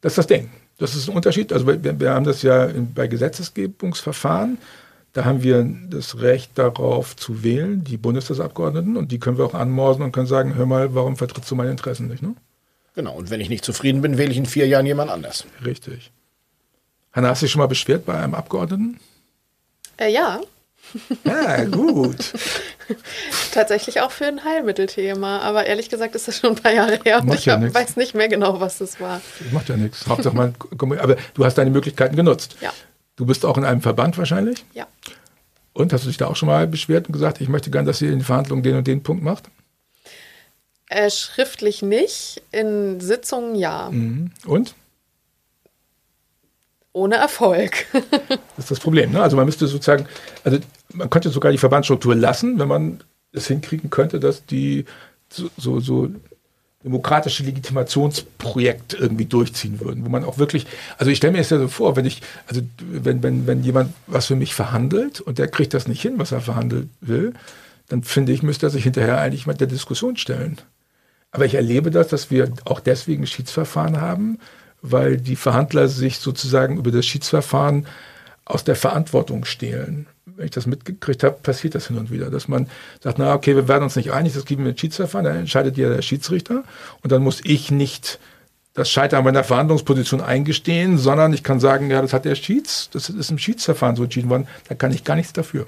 Das 0.01 0.13
ist 0.13 0.17
das 0.17 0.27
Ding. 0.27 0.49
Das 0.77 0.95
ist 0.95 1.09
ein 1.09 1.15
Unterschied. 1.15 1.53
Also 1.53 1.67
wir, 1.67 1.99
wir 1.99 2.11
haben 2.11 2.25
das 2.25 2.41
ja 2.41 2.69
bei 2.95 3.07
Gesetzesgebungsverfahren. 3.07 4.57
Da 5.13 5.25
haben 5.25 5.43
wir 5.43 5.63
das 5.89 6.21
Recht 6.21 6.57
darauf 6.57 7.15
zu 7.15 7.43
wählen, 7.43 7.83
die 7.83 7.97
Bundestagsabgeordneten, 7.97 8.97
und 8.97 9.11
die 9.11 9.19
können 9.19 9.37
wir 9.37 9.45
auch 9.45 9.53
anmorsen 9.53 10.03
und 10.03 10.11
können 10.11 10.25
sagen, 10.25 10.55
hör 10.55 10.65
mal, 10.65 10.95
warum 10.95 11.17
vertrittst 11.17 11.51
du 11.51 11.55
meine 11.55 11.69
Interessen 11.69 12.07
nicht? 12.07 12.23
Ne? 12.23 12.35
Genau, 12.95 13.13
und 13.15 13.29
wenn 13.29 13.39
ich 13.39 13.49
nicht 13.49 13.63
zufrieden 13.63 14.01
bin, 14.01 14.17
wähle 14.17 14.31
ich 14.31 14.37
in 14.37 14.47
vier 14.47 14.67
Jahren 14.67 14.87
jemand 14.87 15.11
anders. 15.11 15.45
Richtig. 15.63 16.11
Hanna, 17.11 17.29
hast 17.29 17.43
du 17.43 17.45
dich 17.45 17.51
schon 17.51 17.59
mal 17.59 17.67
beschwert 17.67 18.05
bei 18.05 18.15
einem 18.15 18.33
Abgeordneten? 18.33 18.99
Äh, 19.97 20.11
ja. 20.11 20.41
Ja, 21.23 21.63
gut. 21.65 22.33
Tatsächlich 23.53 24.01
auch 24.01 24.11
für 24.11 24.25
ein 24.25 24.43
Heilmittelthema, 24.43 25.39
aber 25.39 25.65
ehrlich 25.65 25.89
gesagt 25.89 26.15
ist 26.15 26.27
das 26.27 26.37
schon 26.37 26.51
ein 26.51 26.55
paar 26.55 26.71
Jahre 26.71 26.99
her 27.03 27.21
und 27.21 27.33
ich 27.33 27.45
ja 27.45 27.59
hab, 27.59 27.73
weiß 27.73 27.95
nicht 27.95 28.13
mehr 28.13 28.27
genau, 28.27 28.59
was 28.59 28.77
das 28.77 28.99
war. 28.99 29.21
Macht 29.51 29.69
ja 29.69 29.77
nichts. 29.77 30.07
Hauptsache 30.07 30.35
mal, 30.35 30.53
aber 30.99 31.15
du 31.33 31.45
hast 31.45 31.57
deine 31.57 31.71
Möglichkeiten 31.71 32.15
genutzt. 32.15 32.57
Ja. 32.61 32.71
Du 33.15 33.25
bist 33.25 33.45
auch 33.45 33.57
in 33.57 33.65
einem 33.65 33.81
Verband 33.81 34.17
wahrscheinlich? 34.17 34.65
Ja. 34.73 34.87
Und 35.73 35.91
hast 35.93 36.03
du 36.03 36.07
dich 36.07 36.17
da 36.17 36.27
auch 36.27 36.35
schon 36.35 36.47
mal 36.47 36.67
beschwert 36.67 37.07
und 37.07 37.13
gesagt, 37.13 37.41
ich 37.41 37.49
möchte 37.49 37.71
gern, 37.71 37.85
dass 37.85 38.01
ihr 38.01 38.09
in 38.09 38.19
den 38.19 38.25
Verhandlungen 38.25 38.63
den 38.63 38.75
und 38.77 38.87
den 38.87 39.01
Punkt 39.01 39.23
macht? 39.23 39.45
Äh, 40.89 41.09
schriftlich 41.09 41.81
nicht, 41.81 42.43
in 42.51 42.99
Sitzungen 42.99 43.55
ja. 43.55 43.89
Mhm. 43.91 44.31
Und? 44.45 44.75
Ohne 46.93 47.15
Erfolg. 47.15 47.87
das 47.91 48.39
ist 48.65 48.71
das 48.71 48.79
Problem. 48.79 49.11
Ne? 49.11 49.21
Also 49.21 49.35
man 49.35 49.45
müsste 49.45 49.67
sozusagen, 49.67 50.05
also 50.43 50.59
man 50.93 51.09
könnte 51.09 51.29
sogar 51.29 51.51
die 51.51 51.57
Verbandsstruktur 51.57 52.15
lassen, 52.15 52.59
wenn 52.59 52.67
man 52.67 53.03
es 53.31 53.47
hinkriegen 53.47 53.89
könnte, 53.89 54.19
dass 54.19 54.45
die 54.45 54.85
so, 55.29 55.49
so, 55.57 55.79
so 55.79 56.09
demokratische 56.83 57.43
Legitimationsprojekt 57.43 58.93
irgendwie 58.93 59.25
durchziehen 59.25 59.79
würden, 59.79 60.05
wo 60.05 60.09
man 60.09 60.23
auch 60.23 60.37
wirklich, 60.37 60.67
also 60.97 61.09
ich 61.09 61.17
stelle 61.17 61.31
mir 61.33 61.39
das 61.39 61.49
ja 61.49 61.57
so 61.57 61.67
vor, 61.67 61.95
wenn 61.95 62.05
ich, 62.05 62.21
also 62.47 62.61
wenn, 62.79 63.23
wenn, 63.23 63.47
wenn 63.47 63.63
jemand 63.63 63.93
was 64.05 64.27
für 64.27 64.35
mich 64.35 64.53
verhandelt 64.53 65.21
und 65.21 65.39
der 65.39 65.47
kriegt 65.47 65.73
das 65.73 65.87
nicht 65.87 66.01
hin, 66.01 66.15
was 66.17 66.31
er 66.31 66.41
verhandeln 66.41 66.89
will, 67.01 67.33
dann 67.87 68.03
finde 68.03 68.33
ich, 68.33 68.43
müsste 68.43 68.67
er 68.67 68.69
sich 68.69 68.83
hinterher 68.83 69.19
eigentlich 69.19 69.47
mal 69.47 69.53
der 69.53 69.67
Diskussion 69.67 70.17
stellen. 70.17 70.57
Aber 71.31 71.45
ich 71.45 71.55
erlebe 71.55 71.89
das, 71.89 72.09
dass 72.09 72.29
wir 72.29 72.51
auch 72.65 72.79
deswegen 72.79 73.25
Schiedsverfahren 73.25 73.99
haben, 73.99 74.39
weil 74.83 75.17
die 75.17 75.35
Verhandler 75.35 75.87
sich 75.87 76.19
sozusagen 76.19 76.77
über 76.77 76.91
das 76.91 77.07
Schiedsverfahren 77.07 77.87
aus 78.45 78.63
der 78.63 78.75
Verantwortung 78.75 79.45
stehlen 79.45 80.07
wenn 80.35 80.45
ich 80.45 80.51
das 80.51 80.65
mitgekriegt 80.65 81.23
habe, 81.23 81.37
passiert 81.41 81.75
das 81.75 81.87
hin 81.87 81.97
und 81.97 82.11
wieder, 82.11 82.29
dass 82.29 82.47
man 82.47 82.67
sagt, 83.01 83.19
na 83.19 83.33
okay, 83.33 83.55
wir 83.55 83.67
werden 83.67 83.83
uns 83.83 83.95
nicht 83.95 84.11
einig, 84.11 84.33
das 84.33 84.45
geben 84.45 84.65
wir 84.65 84.71
ein 84.71 84.77
Schiedsverfahren, 84.77 85.25
dann 85.25 85.37
entscheidet 85.37 85.77
ja 85.77 85.89
der 85.89 86.01
Schiedsrichter 86.01 86.63
und 87.01 87.11
dann 87.11 87.21
muss 87.21 87.41
ich 87.43 87.71
nicht 87.71 88.19
das 88.73 88.89
Scheitern 88.89 89.23
meiner 89.23 89.43
Verhandlungsposition 89.43 90.21
eingestehen, 90.21 90.97
sondern 90.97 91.33
ich 91.33 91.43
kann 91.43 91.59
sagen, 91.59 91.91
ja, 91.91 92.01
das 92.01 92.13
hat 92.13 92.25
der 92.25 92.35
Schieds, 92.35 92.89
das 92.91 93.09
ist 93.09 93.29
im 93.29 93.37
Schiedsverfahren 93.37 93.95
so 93.95 94.03
entschieden 94.03 94.29
worden, 94.29 94.47
da 94.67 94.75
kann 94.75 94.91
ich 94.91 95.03
gar 95.03 95.15
nichts 95.15 95.33
dafür. 95.33 95.67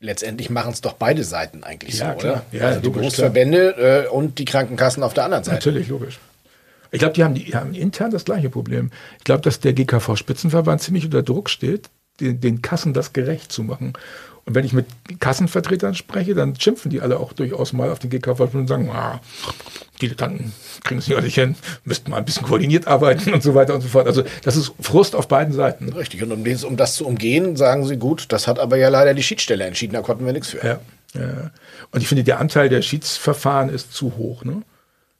Letztendlich 0.00 0.50
machen 0.50 0.72
es 0.72 0.80
doch 0.80 0.94
beide 0.94 1.24
Seiten 1.24 1.64
eigentlich 1.64 1.98
ja, 1.98 2.12
so, 2.12 2.18
klar. 2.18 2.32
oder? 2.50 2.58
Ja, 2.58 2.66
also 2.68 2.80
die 2.80 2.90
Berufsverbände 2.90 4.06
äh, 4.06 4.08
und 4.08 4.38
die 4.38 4.44
Krankenkassen 4.44 5.02
auf 5.02 5.14
der 5.14 5.24
anderen 5.24 5.44
Seite. 5.44 5.56
Natürlich, 5.56 5.88
logisch. 5.88 6.18
Ich 6.94 7.00
glaube, 7.00 7.14
die 7.14 7.24
haben, 7.24 7.34
die 7.34 7.54
haben 7.54 7.74
intern 7.74 8.12
das 8.12 8.24
gleiche 8.24 8.48
Problem. 8.48 8.90
Ich 9.18 9.24
glaube, 9.24 9.42
dass 9.42 9.58
der 9.58 9.72
GKV-Spitzenverband 9.72 10.80
ziemlich 10.80 11.04
unter 11.04 11.24
Druck 11.24 11.50
steht, 11.50 11.90
den, 12.20 12.40
den 12.40 12.62
Kassen 12.62 12.94
das 12.94 13.12
gerecht 13.12 13.50
zu 13.50 13.64
machen. 13.64 13.94
Und 14.44 14.54
wenn 14.54 14.64
ich 14.64 14.72
mit 14.72 14.86
Kassenvertretern 15.18 15.96
spreche, 15.96 16.34
dann 16.34 16.54
schimpfen 16.58 16.90
die 16.90 17.00
alle 17.00 17.18
auch 17.18 17.32
durchaus 17.32 17.72
mal 17.72 17.90
auf 17.90 17.98
den 17.98 18.10
GKV 18.10 18.40
und 18.54 18.68
sagen, 18.68 18.90
ah, 18.90 19.20
Dilettanten 20.00 20.52
kriegen 20.84 21.00
es 21.00 21.08
nicht 21.08 21.34
hin, 21.34 21.56
müssten 21.84 22.12
mal 22.12 22.18
ein 22.18 22.24
bisschen 22.24 22.44
koordiniert 22.44 22.86
arbeiten 22.86 23.34
und 23.34 23.42
so 23.42 23.56
weiter 23.56 23.74
und 23.74 23.80
so 23.80 23.88
fort. 23.88 24.06
Also 24.06 24.22
das 24.42 24.54
ist 24.54 24.72
Frust 24.78 25.16
auf 25.16 25.26
beiden 25.26 25.52
Seiten. 25.52 25.92
Richtig, 25.94 26.22
und 26.22 26.30
um, 26.30 26.44
um 26.44 26.76
das 26.76 26.94
zu 26.94 27.06
umgehen, 27.06 27.56
sagen 27.56 27.84
sie, 27.86 27.96
gut, 27.96 28.26
das 28.28 28.46
hat 28.46 28.60
aber 28.60 28.76
ja 28.76 28.88
leider 28.88 29.14
die 29.14 29.22
Schiedsstelle 29.22 29.64
entschieden, 29.64 29.94
da 29.94 30.02
konnten 30.02 30.26
wir 30.26 30.32
nichts 30.32 30.50
für. 30.50 30.58
Ja, 30.58 30.78
ja. 31.14 31.50
Und 31.90 32.02
ich 32.02 32.06
finde, 32.08 32.22
der 32.22 32.38
Anteil 32.38 32.68
der 32.68 32.82
Schiedsverfahren 32.82 33.68
ist 33.68 33.94
zu 33.94 34.16
hoch. 34.16 34.44
Ne? 34.44 34.62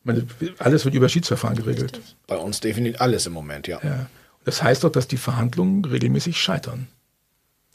Meine, 0.04 0.26
alles 0.58 0.84
wird 0.84 0.94
über 0.94 1.08
Schiedsverfahren 1.08 1.56
geregelt. 1.56 2.00
Bei 2.26 2.36
uns 2.36 2.60
definitiv 2.60 3.00
alles 3.00 3.26
im 3.26 3.32
Moment, 3.32 3.66
ja. 3.66 3.80
ja. 3.82 4.06
Das 4.44 4.62
heißt 4.62 4.84
doch, 4.84 4.92
dass 4.92 5.08
die 5.08 5.16
Verhandlungen 5.16 5.84
regelmäßig 5.84 6.38
scheitern. 6.40 6.88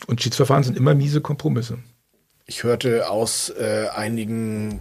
Und 0.07 0.21
Schiedsverfahren 0.21 0.63
sind 0.63 0.77
immer 0.77 0.93
miese 0.93 1.21
Kompromisse. 1.21 1.79
Ich 2.45 2.63
hörte 2.63 3.09
aus 3.09 3.50
äh, 3.50 3.88
einigen, 3.95 4.79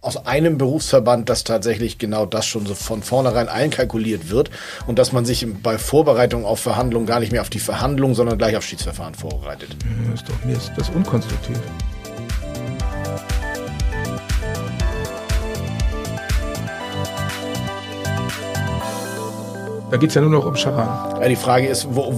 aus 0.00 0.16
einem 0.26 0.58
Berufsverband, 0.58 1.28
dass 1.28 1.44
tatsächlich 1.44 1.98
genau 1.98 2.26
das 2.26 2.46
schon 2.46 2.66
so 2.66 2.74
von 2.74 3.02
vornherein 3.02 3.48
einkalkuliert 3.48 4.30
wird 4.30 4.50
und 4.86 4.98
dass 4.98 5.12
man 5.12 5.24
sich 5.24 5.46
bei 5.62 5.78
Vorbereitung 5.78 6.44
auf 6.44 6.60
Verhandlungen 6.60 7.06
gar 7.06 7.20
nicht 7.20 7.32
mehr 7.32 7.42
auf 7.42 7.50
die 7.50 7.60
Verhandlungen, 7.60 8.14
sondern 8.14 8.38
gleich 8.38 8.56
auf 8.56 8.64
Schiedsverfahren 8.64 9.14
vorbereitet. 9.14 9.76
Ja, 10.06 10.14
ist 10.14 10.28
doch, 10.28 10.44
mir 10.44 10.56
ist 10.56 10.72
das 10.76 10.88
unkonstruktiv. 10.90 11.58
Da 19.90 19.96
geht 19.96 20.10
es 20.10 20.14
ja 20.14 20.20
nur 20.20 20.30
noch 20.30 20.44
um 20.44 20.54
Scharan. 20.54 21.18
Ja, 21.18 21.28
die 21.28 21.36
Frage 21.36 21.66
ist, 21.66 21.86
wo, 21.90 22.12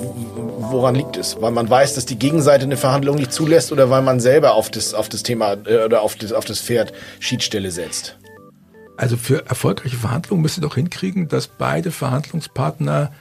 woran 0.59 0.97
liegt 0.97 1.17
es? 1.17 1.41
Weil 1.41 1.53
man 1.53 1.71
weiß, 1.71 1.95
dass 1.95 2.05
die 2.05 2.19
Gegenseite 2.19 2.65
eine 2.65 2.77
Verhandlung 2.77 3.15
nicht 3.15 3.33
zulässt 3.33 3.71
oder 3.71 3.91
weil 3.91 4.03
man 4.03 4.19
selber 4.19 4.55
auf 4.55 4.71
das, 4.71 4.93
auf 4.93 5.09
das 5.09 5.23
Thema 5.23 5.57
äh, 5.67 5.85
oder 5.85 6.03
auf 6.03 6.17
das, 6.17 6.33
auf 6.33 6.45
das 6.45 6.61
Pferd 6.61 6.93
Schiedsstelle 7.21 7.71
setzt? 7.71 8.19
Also 8.97 9.17
für 9.17 9.47
erfolgreiche 9.47 9.97
Verhandlungen 9.97 10.43
müsst 10.43 10.59
ihr 10.59 10.63
doch 10.63 10.75
hinkriegen, 10.75 11.29
dass 11.29 11.47
beide 11.47 11.93
Verhandlungspartner 11.93 13.13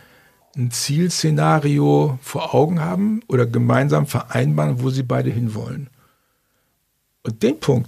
ein 0.57 0.71
Zielszenario 0.71 2.17
vor 2.23 2.55
Augen 2.55 2.81
haben 2.81 3.21
oder 3.27 3.45
gemeinsam 3.45 4.07
vereinbaren, 4.07 4.81
wo 4.81 4.89
sie 4.89 5.03
beide 5.03 5.29
hinwollen. 5.29 5.91
Und 7.21 7.43
den 7.43 7.59
Punkt, 7.59 7.87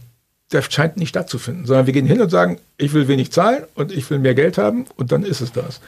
der 0.51 0.61
scheint 0.61 0.97
nicht 0.97 1.09
stattzufinden, 1.09 1.65
sondern 1.65 1.87
wir 1.87 1.93
gehen 1.93 2.05
hin 2.05 2.21
und 2.21 2.29
sagen, 2.29 2.59
ich 2.77 2.93
will 2.93 3.07
wenig 3.07 3.31
zahlen 3.31 3.63
und 3.73 3.91
ich 3.91 4.09
will 4.11 4.19
mehr 4.19 4.35
Geld 4.35 4.59
haben 4.59 4.85
und 4.95 5.11
dann 5.11 5.23
ist 5.23 5.41
es 5.41 5.51
das. 5.51 5.81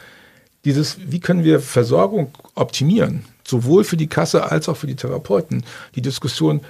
Dieses, 0.66 0.98
wie 1.06 1.20
können 1.20 1.44
wir 1.44 1.60
Versorgung 1.60 2.32
optimieren, 2.56 3.26
sowohl 3.46 3.84
für 3.84 3.98
die 3.98 4.08
Kasse 4.08 4.50
als 4.52 4.70
auch 4.70 4.78
für 4.78 4.88
die 4.88 4.96
Therapeuten, 4.96 5.66
die 5.96 6.02
Diskussion 6.02 6.62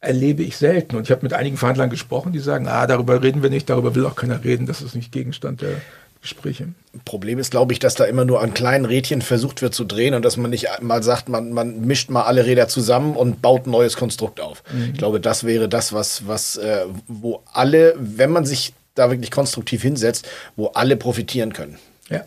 erlebe 0.00 0.42
ich 0.42 0.56
selten. 0.56 0.96
Und 0.96 1.04
ich 1.04 1.10
habe 1.12 1.22
mit 1.22 1.32
einigen 1.32 1.56
Verhandlern 1.56 1.88
gesprochen, 1.88 2.32
die 2.32 2.40
sagen, 2.40 2.66
ah, 2.66 2.86
darüber 2.86 3.22
reden 3.22 3.42
wir 3.42 3.50
nicht, 3.50 3.70
darüber 3.70 3.94
will 3.94 4.04
auch 4.04 4.16
keiner 4.16 4.42
reden, 4.42 4.66
das 4.66 4.82
ist 4.82 4.96
nicht 4.96 5.12
Gegenstand 5.12 5.62
der 5.62 5.80
Gespräche. 6.20 6.68
Problem 7.04 7.38
ist, 7.38 7.50
glaube 7.50 7.72
ich, 7.72 7.78
dass 7.78 7.94
da 7.94 8.04
immer 8.04 8.24
nur 8.24 8.42
an 8.42 8.54
kleinen 8.54 8.84
Rädchen 8.84 9.22
versucht 9.22 9.62
wird 9.62 9.74
zu 9.74 9.84
drehen 9.84 10.14
und 10.14 10.24
dass 10.24 10.36
man 10.36 10.50
nicht 10.50 10.68
mal 10.80 11.02
sagt, 11.02 11.28
man, 11.28 11.52
man 11.52 11.80
mischt 11.80 12.10
mal 12.10 12.22
alle 12.22 12.46
Räder 12.46 12.68
zusammen 12.68 13.16
und 13.16 13.42
baut 13.42 13.66
ein 13.66 13.70
neues 13.70 13.96
Konstrukt 13.96 14.40
auf. 14.40 14.62
Mhm. 14.72 14.90
Ich 14.92 14.98
glaube, 14.98 15.20
das 15.20 15.44
wäre 15.44 15.68
das, 15.68 15.92
was, 15.92 16.26
was, 16.26 16.56
äh, 16.56 16.86
wo 17.08 17.42
alle, 17.52 17.94
wenn 17.98 18.30
man 18.30 18.44
sich 18.44 18.72
da 18.94 19.10
wirklich 19.10 19.30
konstruktiv 19.30 19.82
hinsetzt, 19.82 20.28
wo 20.54 20.66
alle 20.68 20.96
profitieren 20.96 21.52
können. 21.52 21.78
Ja. 22.08 22.24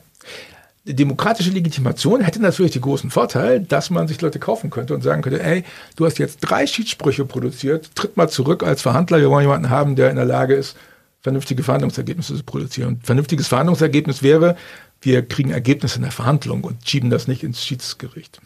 Demokratische 0.88 1.50
Legitimation 1.50 2.22
hätte 2.22 2.40
natürlich 2.40 2.74
den 2.74 2.84
großen 2.84 3.10
Vorteil, 3.10 3.60
dass 3.60 3.90
man 3.90 4.08
sich 4.08 4.22
Leute 4.22 4.40
kaufen 4.40 4.70
könnte 4.70 4.94
und 4.94 5.02
sagen 5.02 5.24
könnte, 5.24 5.42
ey, 5.42 5.64
du 5.96 6.06
hast 6.06 6.20
jetzt 6.20 6.40
drei 6.42 6.68
Schiedssprüche 6.68 7.26
produziert, 7.26 7.96
tritt 7.96 8.18
mal 8.18 8.30
zurück 8.30 8.62
als 8.62 8.84
Verhandler, 8.84 9.20
wir 9.20 9.32
wollen 9.32 9.44
jemanden 9.46 9.72
haben, 9.72 9.96
der 9.96 10.12
in 10.12 10.16
der 10.16 10.26
Lage 10.26 10.54
ist, 10.54 10.78
vernünftige 11.22 11.64
Verhandlungsergebnisse 11.64 12.36
zu 12.36 12.44
produzieren. 12.44 12.90
Und 12.90 13.06
vernünftiges 13.06 13.48
Verhandlungsergebnis 13.48 14.22
wäre, 14.22 14.56
wir 15.02 15.28
kriegen 15.28 15.50
Ergebnisse 15.50 15.96
in 15.96 16.04
der 16.04 16.12
Verhandlung 16.12 16.64
und 16.64 16.88
schieben 16.88 17.10
das 17.10 17.28
nicht 17.28 17.44
ins 17.44 17.66
Schiedsgericht. 17.66 18.40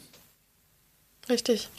Richtig. 1.30 1.70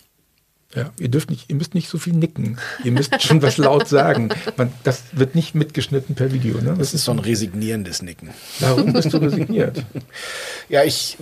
Ja, 0.75 0.93
ihr 1.00 1.09
dürft 1.09 1.31
nicht, 1.31 1.50
ihr 1.50 1.57
müsst 1.57 1.75
nicht 1.75 1.89
so 1.89 1.99
viel 1.99 2.12
nicken. 2.12 2.59
Ihr 2.85 2.93
müsst 2.93 3.21
schon 3.23 3.43
was 3.43 3.57
laut 3.59 3.89
sagen. 3.89 4.29
Man, 4.57 4.73
das 4.85 5.03
wird 5.12 5.35
nicht 5.35 5.55
mitgeschnitten 5.55 6.15
per 6.15 6.33
Video. 6.33 6.59
Ne? 6.59 6.71
Das, 6.71 6.79
das 6.79 6.95
ist 6.95 7.05
so 7.05 7.12
ein 7.12 7.19
resignierendes 7.19 8.03
Nicken. 8.03 8.31
Warum 8.61 8.93
bist 8.93 9.12
du 9.12 9.19
resigniert? 9.19 9.85
ja, 10.69 10.85
ich 10.85 11.19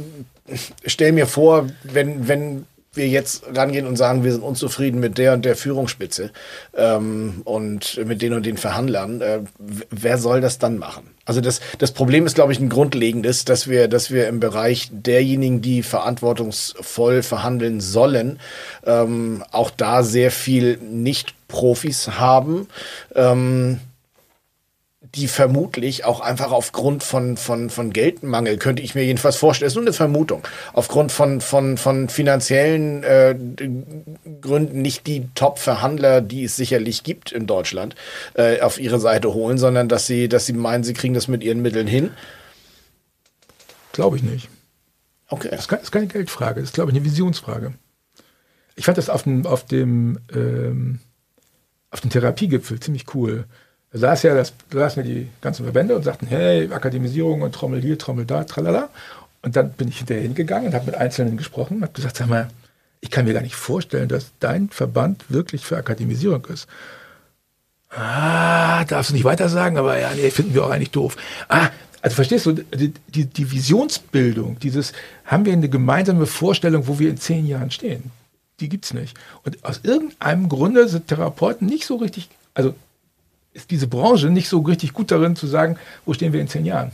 stelle 0.84 1.12
mir 1.12 1.26
vor, 1.26 1.66
wenn, 1.82 2.28
wenn 2.28 2.66
wir 2.94 3.08
jetzt 3.08 3.44
rangehen 3.54 3.86
und 3.86 3.96
sagen, 3.96 4.24
wir 4.24 4.32
sind 4.32 4.42
unzufrieden 4.42 5.00
mit 5.00 5.18
der 5.18 5.34
und 5.34 5.44
der 5.44 5.56
Führungsspitze 5.56 6.30
ähm, 6.74 7.42
und 7.44 8.00
mit 8.04 8.22
den 8.22 8.32
und 8.32 8.46
den 8.46 8.56
Verhandlern, 8.56 9.20
äh, 9.20 9.40
wer 9.58 10.18
soll 10.18 10.40
das 10.40 10.58
dann 10.58 10.78
machen? 10.78 11.10
Also 11.24 11.40
das, 11.40 11.60
das 11.78 11.92
Problem 11.92 12.24
ist, 12.26 12.34
glaube 12.34 12.52
ich, 12.52 12.60
ein 12.60 12.70
grundlegendes, 12.70 13.44
dass 13.44 13.68
wir, 13.68 13.88
dass 13.88 14.10
wir 14.10 14.28
im 14.28 14.40
Bereich 14.40 14.88
derjenigen, 14.90 15.60
die 15.60 15.82
verantwortungsvoll 15.82 17.22
verhandeln 17.22 17.80
sollen, 17.80 18.40
ähm, 18.86 19.44
auch 19.52 19.70
da 19.70 20.02
sehr 20.02 20.30
viel 20.30 20.78
Nicht-Profis 20.78 22.18
haben. 22.18 22.68
Ähm, 23.14 23.80
die 25.14 25.28
vermutlich 25.28 26.04
auch 26.04 26.20
einfach 26.20 26.52
aufgrund 26.52 27.02
von, 27.02 27.36
von, 27.36 27.70
von 27.70 27.92
Geldmangel, 27.92 28.58
könnte 28.58 28.82
ich 28.82 28.94
mir 28.94 29.04
jedenfalls 29.04 29.36
vorstellen, 29.36 29.68
ist 29.68 29.74
nur 29.74 29.84
eine 29.84 29.92
Vermutung, 29.92 30.42
aufgrund 30.72 31.12
von, 31.12 31.40
von, 31.40 31.78
von 31.78 32.08
finanziellen 32.08 33.02
äh, 33.04 33.34
Gründen 34.40 34.82
nicht 34.82 35.06
die 35.06 35.28
Top-Verhandler, 35.34 36.20
die 36.20 36.44
es 36.44 36.56
sicherlich 36.56 37.04
gibt 37.04 37.32
in 37.32 37.46
Deutschland, 37.46 37.94
äh, 38.34 38.60
auf 38.60 38.78
ihre 38.78 39.00
Seite 39.00 39.32
holen, 39.32 39.58
sondern 39.58 39.88
dass 39.88 40.06
sie, 40.06 40.28
dass 40.28 40.46
sie 40.46 40.52
meinen, 40.52 40.84
sie 40.84 40.94
kriegen 40.94 41.14
das 41.14 41.28
mit 41.28 41.42
ihren 41.42 41.62
Mitteln 41.62 41.86
hin. 41.86 42.10
Glaube 43.92 44.16
ich 44.16 44.22
nicht. 44.22 44.48
Okay. 45.28 45.48
Das 45.50 45.66
ist 45.66 45.92
keine 45.92 46.06
Geldfrage, 46.06 46.60
das 46.60 46.70
ist, 46.70 46.74
glaube 46.74 46.90
ich, 46.90 46.96
eine 46.96 47.04
Visionsfrage. 47.04 47.74
Ich 48.76 48.84
fand 48.84 48.98
das 48.98 49.10
auf 49.10 49.24
dem, 49.24 49.46
auf 49.46 49.64
dem, 49.64 50.18
ähm, 50.32 51.00
auf 51.90 52.00
dem 52.00 52.10
Therapiegipfel 52.10 52.78
ziemlich 52.80 53.14
cool 53.14 53.46
da 53.92 53.98
saß 53.98 54.22
ja 54.24 54.34
das, 54.34 54.52
da 54.70 54.80
saßen 54.80 55.02
ja 55.02 55.08
die 55.08 55.28
ganzen 55.40 55.64
Verbände 55.64 55.96
und 55.96 56.02
sagten, 56.02 56.26
hey, 56.26 56.70
Akademisierung 56.70 57.42
und 57.42 57.54
Trommel 57.54 57.80
hier, 57.80 57.98
Trommel 57.98 58.26
da, 58.26 58.44
tralala. 58.44 58.90
Und 59.42 59.56
dann 59.56 59.72
bin 59.72 59.88
ich 59.88 59.98
hinterher 59.98 60.22
hingegangen 60.22 60.68
und 60.68 60.74
habe 60.74 60.86
mit 60.86 60.94
Einzelnen 60.94 61.36
gesprochen 61.36 61.78
und 61.78 61.82
habe 61.82 61.92
gesagt, 61.92 62.16
sag 62.16 62.28
mal, 62.28 62.48
ich 63.00 63.10
kann 63.10 63.24
mir 63.24 63.32
gar 63.32 63.42
nicht 63.42 63.54
vorstellen, 63.54 64.08
dass 64.08 64.32
dein 64.40 64.68
Verband 64.68 65.24
wirklich 65.30 65.64
für 65.64 65.76
Akademisierung 65.76 66.44
ist. 66.46 66.66
Ah, 67.90 68.84
darfst 68.84 69.10
du 69.10 69.14
nicht 69.14 69.24
weiter 69.24 69.48
sagen, 69.48 69.78
aber 69.78 69.98
ja, 69.98 70.10
nee, 70.14 70.30
finden 70.30 70.54
wir 70.54 70.64
auch 70.64 70.70
eigentlich 70.70 70.90
doof. 70.90 71.16
Ah, 71.48 71.70
also 72.02 72.16
verstehst 72.16 72.46
du, 72.46 72.52
die, 72.52 72.92
die, 73.08 73.24
die 73.24 73.50
Visionsbildung, 73.50 74.58
dieses, 74.58 74.92
haben 75.24 75.44
wir 75.44 75.52
eine 75.52 75.68
gemeinsame 75.68 76.26
Vorstellung, 76.26 76.86
wo 76.86 76.98
wir 76.98 77.10
in 77.10 77.16
zehn 77.16 77.46
Jahren 77.46 77.70
stehen? 77.70 78.10
Die 78.60 78.68
gibt 78.68 78.84
es 78.84 78.94
nicht. 78.94 79.16
Und 79.44 79.64
aus 79.64 79.80
irgendeinem 79.82 80.48
Grunde 80.48 80.88
sind 80.88 81.08
Therapeuten 81.08 81.66
nicht 81.66 81.86
so 81.86 81.96
richtig, 81.96 82.28
also 82.54 82.74
ist 83.58 83.70
diese 83.70 83.88
Branche 83.88 84.30
nicht 84.30 84.48
so 84.48 84.60
richtig 84.60 84.92
gut 84.92 85.10
darin 85.10 85.36
zu 85.36 85.46
sagen, 85.46 85.76
wo 86.06 86.14
stehen 86.14 86.32
wir 86.32 86.40
in 86.40 86.48
zehn 86.48 86.64
Jahren. 86.64 86.92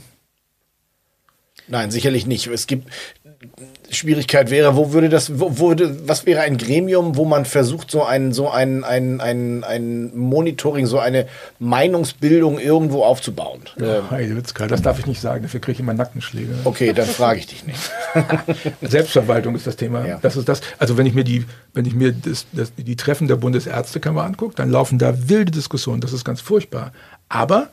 Nein, 1.67 1.91
sicherlich 1.91 2.27
nicht. 2.27 2.47
Es 2.47 2.67
gibt 2.67 2.89
Schwierigkeit 3.89 4.49
wäre, 4.49 4.75
wo 4.75 4.91
würde 4.93 5.09
das, 5.09 5.39
wo 5.39 5.57
würde, 5.57 6.07
was 6.07 6.25
wäre 6.25 6.41
ein 6.41 6.57
Gremium, 6.57 7.15
wo 7.15 7.25
man 7.25 7.45
versucht, 7.45 7.91
so 7.91 8.03
ein, 8.03 8.33
so 8.33 8.49
ein, 8.49 8.83
ein, 8.83 9.21
ein, 9.21 9.63
ein 9.63 10.15
Monitoring, 10.15 10.85
so 10.85 10.99
eine 10.99 11.27
Meinungsbildung 11.59 12.59
irgendwo 12.59 13.03
aufzubauen? 13.03 13.61
Ja, 13.79 14.09
ähm, 14.17 14.41
das 14.67 14.81
darf 14.81 14.99
ich 14.99 15.05
nicht 15.05 15.21
sagen, 15.21 15.43
dafür 15.43 15.59
kriege 15.59 15.73
ich 15.73 15.79
immer 15.79 15.93
Nackenschläge. 15.93 16.53
Okay, 16.65 16.93
dann 16.93 17.07
frage 17.07 17.39
ich 17.39 17.47
dich 17.47 17.65
nicht. 17.65 17.79
Selbstverwaltung 18.81 19.55
ist 19.55 19.67
das 19.67 19.75
Thema. 19.75 20.05
Ja. 20.05 20.19
Das 20.21 20.35
ist 20.35 20.49
das, 20.49 20.61
also 20.77 20.97
wenn 20.97 21.05
ich 21.05 21.13
mir 21.13 21.23
die, 21.23 21.45
wenn 21.73 21.85
ich 21.85 21.93
mir 21.93 22.11
das, 22.11 22.45
das, 22.51 22.73
die 22.75 22.95
Treffen 22.95 23.27
der 23.27 23.37
Bundesärztekammer 23.37 24.23
angucke, 24.23 24.55
dann 24.55 24.69
laufen 24.69 24.99
da 24.99 25.29
wilde 25.29 25.51
Diskussionen, 25.51 26.01
das 26.01 26.13
ist 26.13 26.25
ganz 26.25 26.41
furchtbar. 26.41 26.91
Aber 27.29 27.69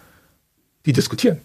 die 0.87 0.93
diskutieren 0.93 1.41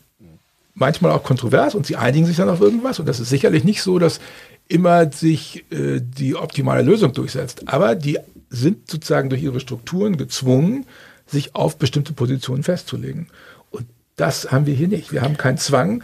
manchmal 0.79 1.11
auch 1.11 1.23
kontrovers 1.23 1.75
und 1.75 1.85
sie 1.85 1.95
einigen 1.95 2.25
sich 2.25 2.37
dann 2.37 2.49
auf 2.49 2.61
irgendwas. 2.61 2.99
Und 2.99 3.07
das 3.07 3.19
ist 3.19 3.29
sicherlich 3.29 3.63
nicht 3.63 3.81
so, 3.81 3.99
dass 3.99 4.19
immer 4.67 5.11
sich 5.11 5.65
äh, 5.71 5.99
die 6.01 6.35
optimale 6.35 6.83
Lösung 6.83 7.13
durchsetzt. 7.13 7.67
Aber 7.67 7.95
die 7.95 8.19
sind 8.49 8.89
sozusagen 8.89 9.29
durch 9.29 9.43
ihre 9.43 9.59
Strukturen 9.59 10.17
gezwungen, 10.17 10.85
sich 11.25 11.55
auf 11.55 11.77
bestimmte 11.77 12.13
Positionen 12.13 12.63
festzulegen. 12.63 13.27
Und 13.71 13.85
das 14.15 14.51
haben 14.51 14.65
wir 14.65 14.73
hier 14.73 14.87
nicht. 14.87 15.11
Wir 15.11 15.21
haben 15.21 15.37
keinen 15.37 15.57
Zwang 15.57 16.03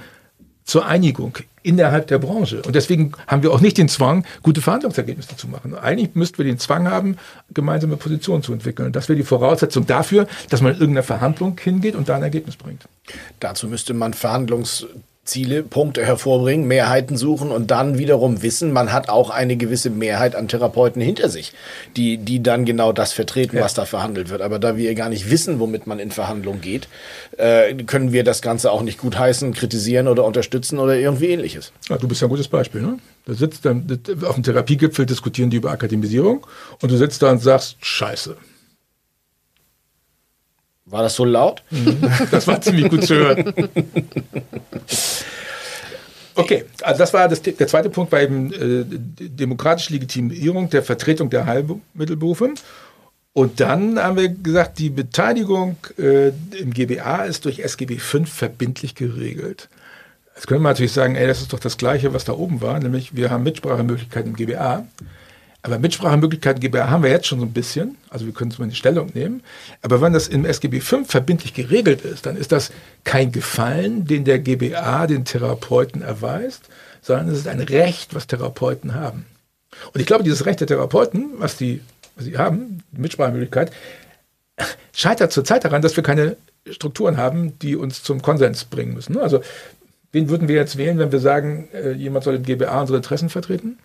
zur 0.63 0.85
Einigung 0.85 1.37
innerhalb 1.63 2.07
der 2.07 2.19
Branche. 2.19 2.61
Und 2.61 2.75
deswegen 2.75 3.13
haben 3.27 3.41
wir 3.41 3.51
auch 3.51 3.61
nicht 3.61 3.77
den 3.77 3.89
Zwang, 3.89 4.25
gute 4.41 4.61
Verhandlungsergebnisse 4.61 5.35
zu 5.35 5.47
machen. 5.47 5.75
Eigentlich 5.75 6.13
müssten 6.15 6.37
wir 6.37 6.45
den 6.45 6.59
Zwang 6.59 6.89
haben, 6.89 7.17
gemeinsame 7.53 7.97
Positionen 7.97 8.43
zu 8.43 8.53
entwickeln. 8.53 8.87
Und 8.87 8.95
das 8.95 9.09
wäre 9.09 9.17
die 9.17 9.23
Voraussetzung 9.23 9.87
dafür, 9.87 10.27
dass 10.49 10.61
man 10.61 10.73
in 10.73 10.79
irgendeiner 10.79 11.03
Verhandlung 11.03 11.57
hingeht 11.61 11.95
und 11.95 12.09
da 12.09 12.15
ein 12.15 12.23
Ergebnis 12.23 12.57
bringt. 12.57 12.83
Dazu 13.39 13.67
müsste 13.67 13.93
man 13.93 14.13
Verhandlungs 14.13 14.85
Ziele, 15.25 15.63
Punkte 15.63 16.05
hervorbringen, 16.05 16.67
Mehrheiten 16.67 17.15
suchen 17.15 17.51
und 17.51 17.71
dann 17.71 17.97
wiederum 17.97 18.41
wissen, 18.41 18.73
man 18.73 18.91
hat 18.91 19.07
auch 19.07 19.29
eine 19.29 19.55
gewisse 19.55 19.89
Mehrheit 19.89 20.35
an 20.35 20.49
Therapeuten 20.49 21.01
hinter 21.01 21.29
sich, 21.29 21.53
die, 21.95 22.17
die 22.17 22.43
dann 22.43 22.65
genau 22.65 22.91
das 22.91 23.13
vertreten, 23.13 23.55
ja. 23.55 23.63
was 23.63 23.73
da 23.73 23.85
verhandelt 23.85 24.29
wird. 24.29 24.41
Aber 24.41 24.59
da 24.59 24.75
wir 24.75 24.93
gar 24.95 25.07
nicht 25.07 25.31
wissen, 25.31 25.61
womit 25.61 25.87
man 25.87 25.99
in 25.99 26.11
Verhandlungen 26.11 26.59
geht, 26.59 26.89
äh, 27.37 27.73
können 27.85 28.11
wir 28.11 28.25
das 28.25 28.41
Ganze 28.41 28.69
auch 28.69 28.81
nicht 28.81 28.97
gutheißen, 28.97 29.53
kritisieren 29.53 30.09
oder 30.09 30.25
unterstützen 30.25 30.77
oder 30.77 30.97
irgendwie 30.97 31.27
ähnliches. 31.27 31.71
Ja, 31.87 31.97
du 31.97 32.07
bist 32.09 32.19
ja 32.19 32.27
ein 32.27 32.29
gutes 32.29 32.49
Beispiel. 32.49 32.81
Ne? 32.81 32.97
Da 33.25 33.33
sitzt 33.33 33.63
dann 33.63 33.87
auf 34.25 34.35
dem 34.35 34.43
Therapiegipfel 34.43 35.05
diskutieren 35.05 35.49
die 35.49 35.57
über 35.57 35.71
Akademisierung 35.71 36.45
und 36.81 36.91
du 36.91 36.97
sitzt 36.97 37.21
da 37.21 37.31
und 37.31 37.41
sagst, 37.41 37.77
scheiße, 37.79 38.35
war 40.93 41.01
das 41.01 41.15
so 41.15 41.25
laut? 41.25 41.63
Das 42.31 42.47
war 42.47 42.61
ziemlich 42.61 42.87
gut 42.89 43.03
zu 43.03 43.15
hören. 43.15 43.53
Okay, 46.35 46.65
also 46.81 46.97
das 46.97 47.13
war 47.13 47.27
das, 47.27 47.41
der 47.41 47.67
zweite 47.67 47.89
Punkt 47.91 48.09
bei 48.09 48.23
äh, 48.23 48.85
demokratische 48.87 49.93
Legitimierung 49.93 50.69
der 50.69 50.81
Vertretung 50.81 51.29
der 51.29 51.45
Heilmittelberufe. 51.45 52.55
Und 53.33 53.59
dann 53.59 53.99
haben 53.99 54.17
wir 54.17 54.29
gesagt, 54.29 54.79
die 54.79 54.89
Beteiligung 54.89 55.77
äh, 55.97 56.29
im 56.59 56.73
GBA 56.73 57.25
ist 57.25 57.45
durch 57.45 57.59
SGB 57.59 57.97
V 57.97 58.25
verbindlich 58.25 58.95
geregelt. 58.95 59.69
Jetzt 60.35 60.47
können 60.47 60.61
wir 60.61 60.69
natürlich 60.69 60.91
sagen, 60.91 61.15
ey, 61.15 61.27
das 61.27 61.41
ist 61.41 61.53
doch 61.53 61.59
das 61.59 61.77
Gleiche, 61.77 62.13
was 62.13 62.25
da 62.25 62.33
oben 62.33 62.61
war, 62.61 62.79
nämlich 62.79 63.15
wir 63.15 63.29
haben 63.29 63.43
Mitsprachemöglichkeiten 63.43 64.31
im 64.31 64.35
GBA. 64.35 64.87
Aber 65.65 65.79
Mitsprachemöglichkeiten 65.79 66.59
GBA 66.59 66.89
haben 66.89 67.03
wir 67.03 67.09
jetzt 67.09 67.27
schon 67.27 67.39
so 67.39 67.45
ein 67.45 67.53
bisschen, 67.53 67.97
also 68.09 68.25
wir 68.25 68.33
können 68.33 68.51
zumindest 68.51 68.79
Stellung 68.79 69.11
nehmen. 69.13 69.41
Aber 69.81 70.01
wenn 70.01 70.11
das 70.11 70.27
im 70.27 70.43
SGB 70.43 70.81
V 70.81 71.05
verbindlich 71.05 71.53
geregelt 71.53 72.01
ist, 72.01 72.25
dann 72.25 72.35
ist 72.35 72.51
das 72.51 72.71
kein 73.05 73.31
Gefallen, 73.31 74.05
den 74.05 74.25
der 74.25 74.39
GBA 74.39 75.07
den 75.07 75.23
Therapeuten 75.23 76.01
erweist, 76.01 76.63
sondern 77.01 77.29
es 77.29 77.39
ist 77.39 77.47
ein 77.47 77.61
Recht, 77.61 78.13
was 78.13 78.27
Therapeuten 78.27 78.93
haben. 78.93 79.25
Und 79.93 80.01
ich 80.01 80.05
glaube, 80.05 80.25
dieses 80.25 80.45
Recht 80.45 80.59
der 80.59 80.67
Therapeuten, 80.67 81.31
was, 81.37 81.55
die, 81.55 81.79
was 82.17 82.25
sie 82.25 82.37
haben, 82.37 82.83
die 82.91 82.99
Mitsprachemöglichkeit, 83.01 83.71
scheitert 84.93 85.31
zurzeit 85.31 85.63
daran, 85.63 85.81
dass 85.81 85.95
wir 85.95 86.03
keine 86.03 86.35
Strukturen 86.69 87.15
haben, 87.15 87.57
die 87.59 87.77
uns 87.77 88.03
zum 88.03 88.21
Konsens 88.21 88.65
bringen 88.65 88.93
müssen. 88.93 89.17
Also, 89.17 89.41
wen 90.11 90.27
würden 90.27 90.49
wir 90.49 90.55
jetzt 90.55 90.77
wählen, 90.77 90.99
wenn 90.99 91.13
wir 91.13 91.19
sagen, 91.19 91.69
äh, 91.73 91.91
jemand 91.93 92.25
soll 92.25 92.35
im 92.35 92.43
GBA 92.43 92.81
unsere 92.81 92.97
Interessen 92.97 93.29
vertreten? 93.29 93.79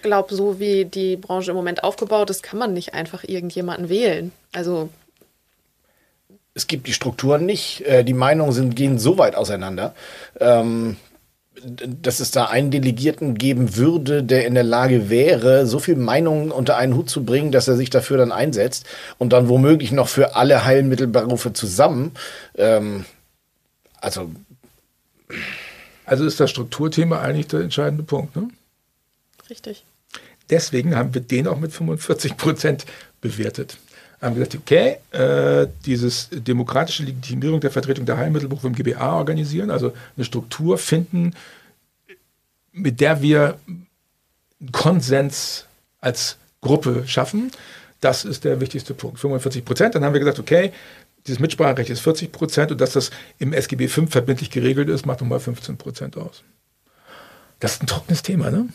Ich 0.00 0.02
glaube, 0.02 0.34
so 0.34 0.58
wie 0.58 0.86
die 0.86 1.16
Branche 1.16 1.50
im 1.50 1.56
Moment 1.58 1.84
aufgebaut 1.84 2.30
ist, 2.30 2.42
kann 2.42 2.58
man 2.58 2.72
nicht 2.72 2.94
einfach 2.94 3.22
irgendjemanden 3.22 3.90
wählen. 3.90 4.32
Also 4.52 4.88
es 6.54 6.66
gibt 6.66 6.86
die 6.86 6.94
Strukturen 6.94 7.44
nicht. 7.44 7.82
Äh, 7.82 8.02
die 8.02 8.14
Meinungen 8.14 8.52
sind, 8.52 8.76
gehen 8.76 8.98
so 8.98 9.18
weit 9.18 9.36
auseinander, 9.36 9.94
ähm, 10.40 10.96
dass 11.62 12.20
es 12.20 12.30
da 12.30 12.46
einen 12.46 12.70
Delegierten 12.70 13.34
geben 13.34 13.76
würde, 13.76 14.22
der 14.22 14.46
in 14.46 14.54
der 14.54 14.64
Lage 14.64 15.10
wäre, 15.10 15.66
so 15.66 15.78
viel 15.80 15.96
Meinungen 15.96 16.50
unter 16.50 16.78
einen 16.78 16.96
Hut 16.96 17.10
zu 17.10 17.22
bringen, 17.22 17.52
dass 17.52 17.68
er 17.68 17.76
sich 17.76 17.90
dafür 17.90 18.16
dann 18.16 18.32
einsetzt 18.32 18.86
und 19.18 19.34
dann 19.34 19.50
womöglich 19.50 19.92
noch 19.92 20.08
für 20.08 20.34
alle 20.34 20.64
Heilmittelberufe 20.64 21.52
zusammen. 21.52 22.12
Ähm, 22.56 23.04
also. 24.00 24.30
Also 26.06 26.24
ist 26.24 26.40
das 26.40 26.50
Strukturthema 26.50 27.20
eigentlich 27.20 27.48
der 27.48 27.60
entscheidende 27.60 28.02
Punkt, 28.02 28.34
ne? 28.34 28.48
Richtig. 29.50 29.84
Deswegen 30.50 30.96
haben 30.96 31.14
wir 31.14 31.20
den 31.20 31.46
auch 31.46 31.58
mit 31.58 31.72
45 31.72 32.36
Prozent 32.36 32.86
bewertet 33.20 33.78
haben 34.20 34.34
gesagt, 34.34 34.54
okay, 34.54 34.96
äh, 35.12 35.66
dieses 35.86 36.28
demokratische 36.30 37.04
Legitimierung 37.04 37.60
der 37.60 37.70
Vertretung 37.70 38.04
der 38.04 38.18
Heilmittelberufe 38.18 38.66
im 38.66 38.74
GBA 38.74 39.16
organisieren, 39.16 39.70
also 39.70 39.92
eine 40.16 40.24
Struktur 40.24 40.76
finden, 40.78 41.34
mit 42.72 43.00
der 43.00 43.22
wir 43.22 43.58
Konsens 44.72 45.66
als 46.00 46.36
Gruppe 46.60 47.04
schaffen. 47.06 47.50
Das 48.00 48.24
ist 48.24 48.44
der 48.44 48.60
wichtigste 48.60 48.94
Punkt. 48.94 49.18
45 49.18 49.64
Prozent. 49.64 49.94
Dann 49.94 50.04
haben 50.04 50.12
wir 50.12 50.20
gesagt, 50.20 50.38
okay, 50.38 50.72
dieses 51.26 51.40
Mitspracherecht 51.40 51.90
ist 51.90 52.00
40 52.00 52.32
Prozent 52.32 52.72
und 52.72 52.80
dass 52.80 52.92
das 52.92 53.10
im 53.38 53.52
SGB 53.52 53.88
V 53.88 54.06
verbindlich 54.06 54.50
geregelt 54.50 54.88
ist, 54.88 55.06
macht 55.06 55.20
nochmal 55.20 55.40
15 55.40 55.76
Prozent 55.76 56.16
aus. 56.16 56.42
Das 57.58 57.74
ist 57.74 57.82
ein 57.82 57.86
trockenes 57.86 58.22
Thema, 58.22 58.50
ne? 58.50 58.68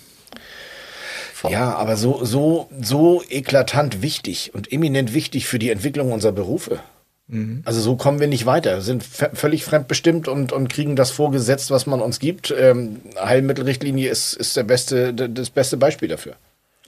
Ja, 1.49 1.75
aber 1.75 1.97
so, 1.97 2.23
so, 2.23 2.69
so 2.81 3.23
eklatant 3.29 4.01
wichtig 4.01 4.51
und 4.53 4.71
eminent 4.71 5.13
wichtig 5.13 5.47
für 5.47 5.59
die 5.59 5.69
Entwicklung 5.69 6.11
unserer 6.11 6.31
Berufe. 6.31 6.79
Mhm. 7.27 7.63
Also 7.65 7.81
so 7.81 7.95
kommen 7.95 8.19
wir 8.19 8.27
nicht 8.27 8.45
weiter, 8.45 8.81
sind 8.81 9.03
völlig 9.03 9.63
fremdbestimmt 9.63 10.27
und, 10.27 10.51
und 10.51 10.69
kriegen 10.69 10.95
das 10.95 11.11
vorgesetzt, 11.11 11.71
was 11.71 11.87
man 11.87 12.01
uns 12.01 12.19
gibt. 12.19 12.53
Ähm, 12.57 13.01
Heilmittelrichtlinie 13.19 14.09
ist, 14.09 14.33
ist 14.33 14.55
der 14.55 14.63
beste, 14.63 15.13
das 15.13 15.49
beste 15.49 15.77
Beispiel 15.77 16.07
dafür. 16.07 16.35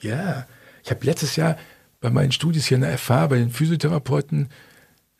Ja, 0.00 0.46
ich 0.84 0.90
habe 0.90 1.04
letztes 1.04 1.36
Jahr 1.36 1.58
bei 2.00 2.10
meinen 2.10 2.30
Studies 2.30 2.66
hier 2.66 2.76
in 2.76 2.82
der 2.82 2.96
FH, 2.96 3.26
bei 3.26 3.38
den 3.38 3.50
Physiotherapeuten, 3.50 4.48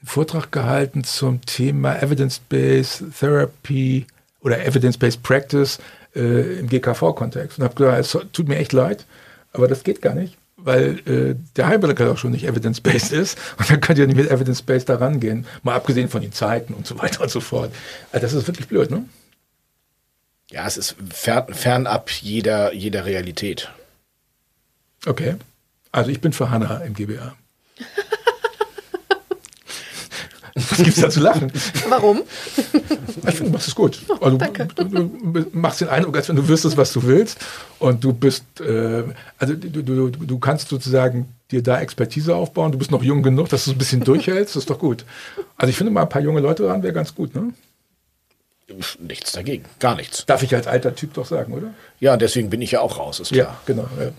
einen 0.00 0.06
Vortrag 0.06 0.52
gehalten 0.52 1.02
zum 1.02 1.44
Thema 1.44 2.00
Evidence-Based 2.00 3.04
Therapy 3.18 4.06
oder 4.40 4.64
Evidence-Based 4.64 5.22
Practice 5.24 5.80
äh, 6.14 6.60
im 6.60 6.68
GKV-Kontext 6.68 7.58
und 7.58 7.64
habe 7.64 7.74
gesagt, 7.74 7.98
es 7.98 8.32
tut 8.32 8.46
mir 8.46 8.58
echt 8.58 8.72
leid, 8.72 9.04
aber 9.52 9.68
das 9.68 9.84
geht 9.84 10.02
gar 10.02 10.14
nicht, 10.14 10.36
weil 10.56 10.98
äh, 11.06 11.34
der 11.56 11.68
Heilmittel 11.68 12.08
auch 12.08 12.18
schon 12.18 12.32
nicht 12.32 12.44
evidence-based 12.44 13.12
ist 13.12 13.38
und 13.58 13.70
dann 13.70 13.80
könnt 13.80 13.98
ihr 13.98 14.06
nicht 14.06 14.16
mit 14.16 14.30
evidence-based 14.30 14.88
da 14.88 14.96
rangehen. 14.96 15.46
Mal 15.62 15.74
abgesehen 15.74 16.08
von 16.08 16.22
den 16.22 16.32
Zeiten 16.32 16.74
und 16.74 16.86
so 16.86 16.98
weiter 16.98 17.22
und 17.22 17.30
so 17.30 17.40
fort. 17.40 17.72
Also 18.12 18.26
das 18.26 18.32
ist 18.34 18.46
wirklich 18.46 18.68
blöd, 18.68 18.90
ne? 18.90 19.04
Ja, 20.50 20.66
es 20.66 20.76
ist 20.78 20.96
fern, 21.10 21.52
fernab 21.52 22.10
jeder, 22.10 22.72
jeder 22.72 23.04
Realität. 23.04 23.70
Okay. 25.04 25.36
Also 25.92 26.10
ich 26.10 26.20
bin 26.20 26.32
für 26.32 26.50
Hanna 26.50 26.78
im 26.78 26.94
GBA. 26.94 27.36
Was 30.78 30.84
gibt's 30.84 31.00
da 31.00 31.10
zu 31.10 31.20
lachen? 31.20 31.52
Warum? 31.88 32.22
Ich 33.26 33.34
finde, 33.34 33.44
du 33.44 33.50
machst 33.50 33.68
es 33.68 33.74
gut. 33.74 34.00
Also, 34.20 34.36
Danke. 34.36 34.68
Du, 34.74 34.84
du, 34.84 35.46
machst 35.52 35.80
den 35.80 35.88
Eindruck, 35.88 36.16
als 36.16 36.28
wenn 36.28 36.36
du 36.36 36.46
wüsstest, 36.48 36.76
was 36.76 36.92
du 36.92 37.02
willst. 37.02 37.38
Und 37.78 38.04
du 38.04 38.12
bist, 38.12 38.44
äh, 38.60 39.04
also 39.38 39.54
du, 39.54 39.82
du, 39.82 40.10
du 40.10 40.38
kannst 40.38 40.68
sozusagen 40.68 41.28
dir 41.50 41.62
da 41.62 41.80
Expertise 41.80 42.34
aufbauen. 42.34 42.72
Du 42.72 42.78
bist 42.78 42.90
noch 42.90 43.02
jung 43.02 43.22
genug, 43.22 43.48
dass 43.48 43.64
du 43.64 43.70
es 43.70 43.76
ein 43.76 43.78
bisschen 43.78 44.04
durchhältst. 44.04 44.54
Das 44.54 44.62
ist 44.62 44.70
doch 44.70 44.78
gut. 44.78 45.04
Also 45.56 45.70
ich 45.70 45.76
finde 45.76 45.92
mal 45.92 46.02
ein 46.02 46.08
paar 46.08 46.22
junge 46.22 46.40
Leute 46.40 46.62
dran 46.64 46.82
wäre 46.82 46.92
ganz 46.92 47.14
gut, 47.14 47.34
ne? 47.34 47.52
Nichts 48.98 49.32
dagegen, 49.32 49.64
gar 49.78 49.94
nichts. 49.94 50.26
Darf 50.26 50.42
ich 50.42 50.54
als 50.54 50.66
alter 50.66 50.94
Typ 50.94 51.14
doch 51.14 51.24
sagen, 51.24 51.54
oder? 51.54 51.72
Ja, 52.00 52.18
deswegen 52.18 52.50
bin 52.50 52.60
ich 52.60 52.72
ja 52.72 52.80
auch 52.80 52.98
raus, 52.98 53.18
ist 53.18 53.32
klar. 53.32 53.46
Ja, 53.46 53.60
genau. 53.64 53.88
Ja. 53.98 54.10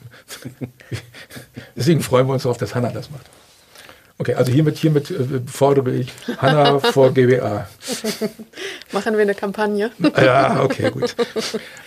deswegen 1.75 2.01
freuen 2.01 2.25
wir 2.25 2.33
uns 2.33 2.43
darauf, 2.43 2.57
dass 2.57 2.73
Hannah 2.73 2.89
das 2.89 3.11
macht. 3.11 3.27
Okay, 4.21 4.33
also 4.33 4.51
hiermit, 4.51 4.77
hiermit 4.77 5.09
äh, 5.11 5.39
fordere 5.47 5.91
ich 5.91 6.11
Hanna 6.37 6.79
vor 6.91 7.13
GBA. 7.13 7.69
Machen 8.91 9.13
wir 9.13 9.21
eine 9.21 9.33
Kampagne? 9.33 9.91
Ja, 10.17 10.61
okay, 10.61 10.91
gut. 10.91 11.15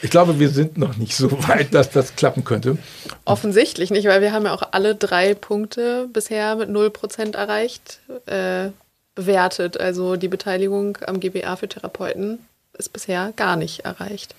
Ich 0.00 0.08
glaube, 0.08 0.38
wir 0.38 0.48
sind 0.48 0.78
noch 0.78 0.96
nicht 0.96 1.14
so 1.14 1.30
weit, 1.46 1.74
dass 1.74 1.90
das 1.90 2.16
klappen 2.16 2.42
könnte. 2.42 2.78
Offensichtlich 3.26 3.90
nicht, 3.90 4.06
weil 4.06 4.22
wir 4.22 4.32
haben 4.32 4.46
ja 4.46 4.54
auch 4.54 4.62
alle 4.72 4.94
drei 4.94 5.34
Punkte 5.34 6.08
bisher 6.10 6.56
mit 6.56 6.70
0% 6.70 7.36
erreicht, 7.36 8.00
äh, 8.24 8.70
bewertet. 9.14 9.78
Also 9.78 10.16
die 10.16 10.28
Beteiligung 10.28 10.96
am 11.06 11.20
GBA 11.20 11.56
für 11.56 11.68
Therapeuten 11.68 12.38
ist 12.78 12.94
bisher 12.94 13.34
gar 13.36 13.56
nicht 13.56 13.80
erreicht. 13.80 14.34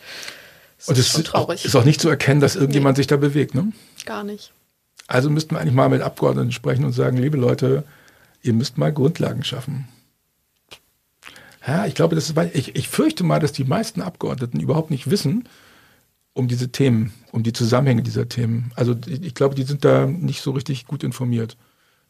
Das 0.80 0.88
Und 0.88 0.98
es 0.98 1.16
ist, 1.16 1.66
ist 1.66 1.76
auch 1.76 1.86
nicht 1.86 2.02
zu 2.02 2.10
erkennen, 2.10 2.42
dass 2.42 2.56
irgendjemand 2.56 2.98
nee. 2.98 3.02
sich 3.02 3.08
da 3.08 3.18
bewegt, 3.18 3.54
ne? 3.54 3.72
Gar 4.04 4.24
nicht. 4.24 4.52
Also 5.08 5.30
müssten 5.30 5.56
wir 5.56 5.60
eigentlich 5.60 5.74
mal 5.74 5.90
mit 5.90 6.02
Abgeordneten 6.02 6.52
sprechen 6.52 6.86
und 6.86 6.94
sagen, 6.94 7.18
liebe 7.18 7.38
Leute, 7.38 7.84
ihr 8.42 8.54
müsst 8.54 8.78
mal 8.78 8.94
Grundlagen 8.94 9.44
schaffen. 9.44 9.88
Ja, 11.66 11.86
ich 11.86 11.96
glaube, 11.96 12.16
das 12.16 12.30
ist, 12.30 12.38
ich, 12.54 12.76
ich 12.76 12.90
fürchte 12.90 13.24
mal, 13.24 13.40
dass 13.40 13.54
die 13.54 13.64
meisten 13.64 14.02
Abgeordneten 14.02 14.60
überhaupt 14.60 14.92
nicht 14.92 15.10
wissen 15.10 15.48
um 16.34 16.48
diese 16.48 16.70
Themen, 16.70 17.14
um 17.32 17.44
die 17.44 17.54
Zusammenhänge 17.54 18.02
dieser 18.02 18.28
Themen. 18.28 18.72
Also 18.76 18.96
ich 19.08 19.36
glaube, 19.36 19.56
die 19.56 19.64
sind 19.64 19.86
da 19.86 20.08
nicht 20.08 20.42
so 20.42 20.52
richtig 20.52 20.88
gut 20.88 21.04
informiert. 21.04 21.58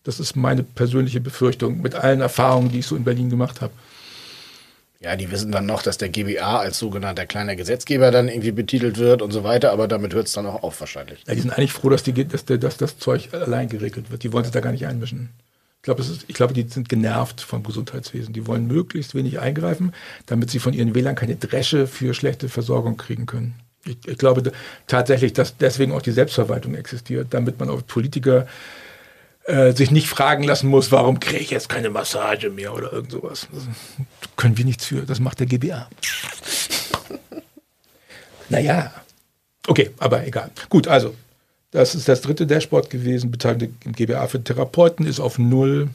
Das 0.04 0.20
ist 0.20 0.36
meine 0.36 0.64
persönliche 0.64 1.22
Befürchtung 1.22 1.82
mit 1.82 1.96
allen 1.96 2.22
Erfahrungen, 2.22 2.72
die 2.72 2.80
ich 2.80 2.88
so 2.88 2.96
in 2.96 3.04
Berlin 3.04 3.30
gemacht 3.30 3.62
habe. 3.62 3.74
Ja, 5.04 5.18
die 5.18 5.30
wissen 5.32 5.52
dann 5.52 5.66
noch, 5.66 5.84
dass 5.84 5.98
der 5.98 6.08
GBA 6.08 6.60
als 6.60 6.80
sogenannter 6.80 7.26
kleiner 7.26 7.58
Gesetzgeber 7.58 8.10
dann 8.10 8.30
irgendwie 8.30 8.54
betitelt 8.54 8.98
wird 8.98 9.22
und 9.22 9.32
so 9.32 9.44
weiter, 9.44 9.74
aber 9.74 9.90
damit 9.90 10.14
hört 10.14 10.28
es 10.28 10.34
dann 10.34 10.46
auch 10.46 10.64
auf 10.64 10.80
wahrscheinlich. 10.80 11.24
Ja, 11.28 11.36
die 11.36 11.42
sind 11.42 11.52
eigentlich 11.52 11.74
froh, 11.74 11.90
dass, 11.90 12.04
die, 12.04 12.14
dass, 12.14 12.46
dass 12.46 12.78
das 12.78 12.98
Zeug 12.98 13.34
allein 13.34 13.68
geregelt 13.68 14.12
wird. 14.12 14.24
Die 14.24 14.32
wollen 14.32 14.46
sich 14.46 14.54
da 14.54 14.62
gar 14.62 14.72
nicht 14.72 14.88
einmischen. 14.88 15.30
Ich 15.78 15.86
glaube, 15.86 16.02
ich 16.02 16.34
glaube, 16.34 16.54
die 16.54 16.66
sind 16.70 16.88
genervt 16.88 17.42
vom 17.42 17.62
Gesundheitswesen. 17.64 18.34
Die 18.34 18.48
wollen 18.48 18.68
möglichst 18.68 19.16
wenig 19.16 19.42
eingreifen, 19.42 19.92
damit 20.26 20.50
sie 20.50 20.60
von 20.60 20.72
ihren 20.72 20.96
Wählern 20.96 21.16
keine 21.16 21.36
Dresche 21.36 21.88
für 21.88 22.14
schlechte 22.14 22.48
Versorgung 22.48 22.96
kriegen 22.96 23.26
können. 23.26 23.56
Ich, 23.84 23.98
ich 24.08 24.18
glaube 24.18 24.54
tatsächlich, 24.88 25.34
dass 25.34 25.58
deswegen 25.58 25.92
auch 25.92 26.02
die 26.02 26.12
Selbstverwaltung 26.12 26.76
existiert, 26.76 27.34
damit 27.34 27.60
man 27.60 27.70
auf 27.70 27.86
Politiker 27.86 28.48
äh, 29.46 29.74
sich 29.74 29.92
nicht 29.92 30.08
fragen 30.08 30.44
lassen 30.44 30.68
muss, 30.68 30.92
warum 30.92 31.20
kriege 31.20 31.40
ich 31.40 31.50
jetzt 31.50 31.70
keine 31.70 31.90
Massage 31.90 32.50
mehr 32.50 32.74
oder 32.74 32.94
irgend 32.94 33.12
sowas. 33.12 33.48
Das 33.52 33.64
können 34.36 34.58
wir 34.58 34.66
nichts 34.66 34.86
für, 34.86 35.02
das 35.02 35.20
macht 35.20 35.40
der 35.40 35.48
GBA. 35.48 35.90
naja, 38.50 38.94
okay, 39.68 39.92
aber 39.98 40.26
egal. 40.26 40.50
Gut, 40.70 40.88
also, 40.88 41.14
das 41.72 41.96
ist 41.96 42.08
das 42.08 42.22
dritte 42.22 42.46
Dashboard 42.46 42.90
gewesen. 42.90 43.32
Beteiligung 43.32 43.76
im 43.84 43.94
GBA 43.94 44.28
für 44.28 44.44
Therapeuten 44.44 45.08
ist 45.08 45.20
auf 45.20 45.40
Null. 45.40 45.90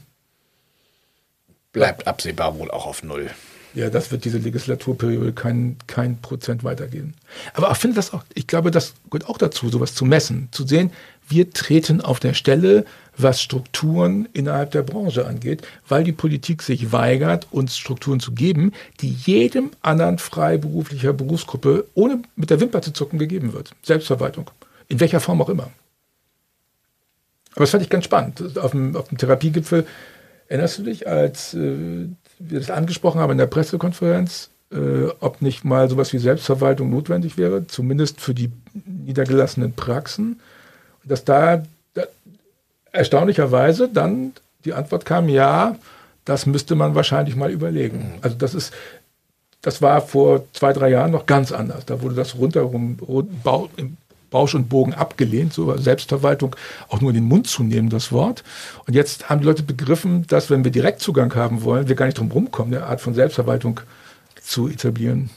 Bleibt 1.73 2.07
absehbar 2.07 2.59
wohl 2.59 2.71
auch 2.71 2.87
auf 2.87 3.03
Null. 3.03 3.31
Ja, 3.79 3.91
das 3.91 4.11
wird 4.11 4.25
diese 4.25 4.39
Legislaturperiode 4.39 5.33
kein, 5.33 5.77
kein 5.87 6.21
Prozent 6.21 6.65
weitergehen. 6.65 7.15
Aber 7.55 7.71
ich 7.71 7.77
finde 7.77 7.95
das 7.95 8.13
auch, 8.13 8.25
ich 8.35 8.49
glaube, 8.49 8.73
das 8.73 8.95
gehört 9.09 9.29
auch 9.29 9.39
dazu, 9.39 9.69
sowas 9.69 9.95
zu 9.95 10.05
messen, 10.05 10.49
zu 10.51 10.67
sehen, 10.67 10.91
wir 11.29 11.53
treten 11.53 12.01
auf 12.01 12.19
der 12.19 12.35
Stelle, 12.35 12.85
was 13.17 13.41
Strukturen 13.41 14.29
innerhalb 14.33 14.73
der 14.73 14.83
Branche 14.83 15.29
angeht, 15.29 15.63
weil 15.87 16.03
die 16.03 16.11
Politik 16.11 16.65
sich 16.65 16.91
weigert, 16.91 17.47
uns 17.53 17.79
Strukturen 17.79 18.19
zu 18.19 18.33
geben, 18.33 18.73
die 19.01 19.13
jedem 19.13 19.71
anderen 19.81 20.19
freiberuflicher 20.19 21.13
Berufsgruppe 21.13 21.87
ohne 21.95 22.23
mit 22.35 22.51
der 22.51 22.59
Wimper 22.59 22.83
zu 22.83 22.93
zucken 22.93 23.21
gegeben 23.21 23.53
wird. 23.53 23.77
Selbstverwaltung. 23.85 24.51
In 24.89 24.99
welcher 24.99 25.21
Form 25.21 25.41
auch 25.41 25.51
immer. 25.51 25.71
Aber 27.53 27.61
das 27.61 27.71
fand 27.71 27.85
ich 27.85 27.91
ganz 27.91 28.07
spannend. 28.07 28.59
Auf 28.59 28.73
dem, 28.73 28.97
auf 28.97 29.07
dem 29.07 29.19
Therapiegipfel 29.19 29.87
erinnerst 30.49 30.79
du 30.79 30.83
dich, 30.83 31.07
als 31.07 31.55
äh, 31.55 32.09
wir 32.39 32.61
das 32.61 32.71
angesprochen 32.71 33.21
haben 33.21 33.33
in 33.33 33.39
der 33.39 33.47
Pressekonferenz, 33.47 34.51
äh, 34.73 35.09
ob 35.21 35.43
nicht 35.43 35.65
mal 35.65 35.89
sowas 35.89 36.13
wie 36.13 36.19
Selbstverwaltung 36.19 36.91
notwendig 36.91 37.37
wäre, 37.37 37.67
zumindest 37.67 38.21
für 38.21 38.35
die 38.35 38.51
niedergelassenen 38.85 39.73
Praxen 39.73 40.41
dass 41.09 41.25
da, 41.25 41.63
da 41.95 42.03
erstaunlicherweise 42.93 43.89
dann 43.89 44.33
die 44.65 44.75
Antwort 44.75 45.05
kam, 45.05 45.29
ja, 45.29 45.77
das 46.25 46.47
müsste 46.47 46.75
man 46.75 46.95
wahrscheinlich 46.95 47.37
mal 47.37 47.51
überlegen. 47.51 47.99
Mhm. 47.99 48.19
Also 48.21 48.37
das 48.37 48.55
ist 48.55 48.73
das 49.61 49.83
war 49.83 50.01
vor 50.01 50.45
zwei, 50.53 50.73
drei 50.73 50.89
Jahren 50.89 51.11
noch 51.11 51.27
ganz 51.27 51.51
anders. 51.51 51.85
Da 51.85 52.01
wurde 52.01 52.15
das 52.15 52.37
rundherum 52.37 52.97
im 53.77 53.97
Bausch 54.31 54.55
und 54.55 54.69
Bogen 54.69 54.95
abgelehnt, 54.95 55.53
so 55.53 55.77
Selbstverwaltung 55.77 56.55
auch 56.89 57.01
nur 57.01 57.11
in 57.11 57.15
den 57.15 57.25
Mund 57.25 57.49
zu 57.49 57.63
nehmen, 57.63 57.89
das 57.89 58.13
Wort. 58.13 58.45
Und 58.87 58.95
jetzt 58.95 59.29
haben 59.29 59.41
die 59.41 59.47
Leute 59.47 59.63
begriffen, 59.63 60.27
dass 60.27 60.51
wenn 60.51 60.65
wir 60.65 60.71
Direktzugang 60.71 61.35
haben 61.35 61.63
wollen, 61.63 61.89
wir 61.89 61.95
gar 61.95 62.07
nicht 62.07 62.19
drum 62.19 62.31
rumkommen, 62.31 62.75
eine 62.75 62.85
Art 62.85 63.01
von 63.01 63.15
Selbstverwaltung 63.15 63.81
zu 64.43 64.69
etablieren. 64.69 65.31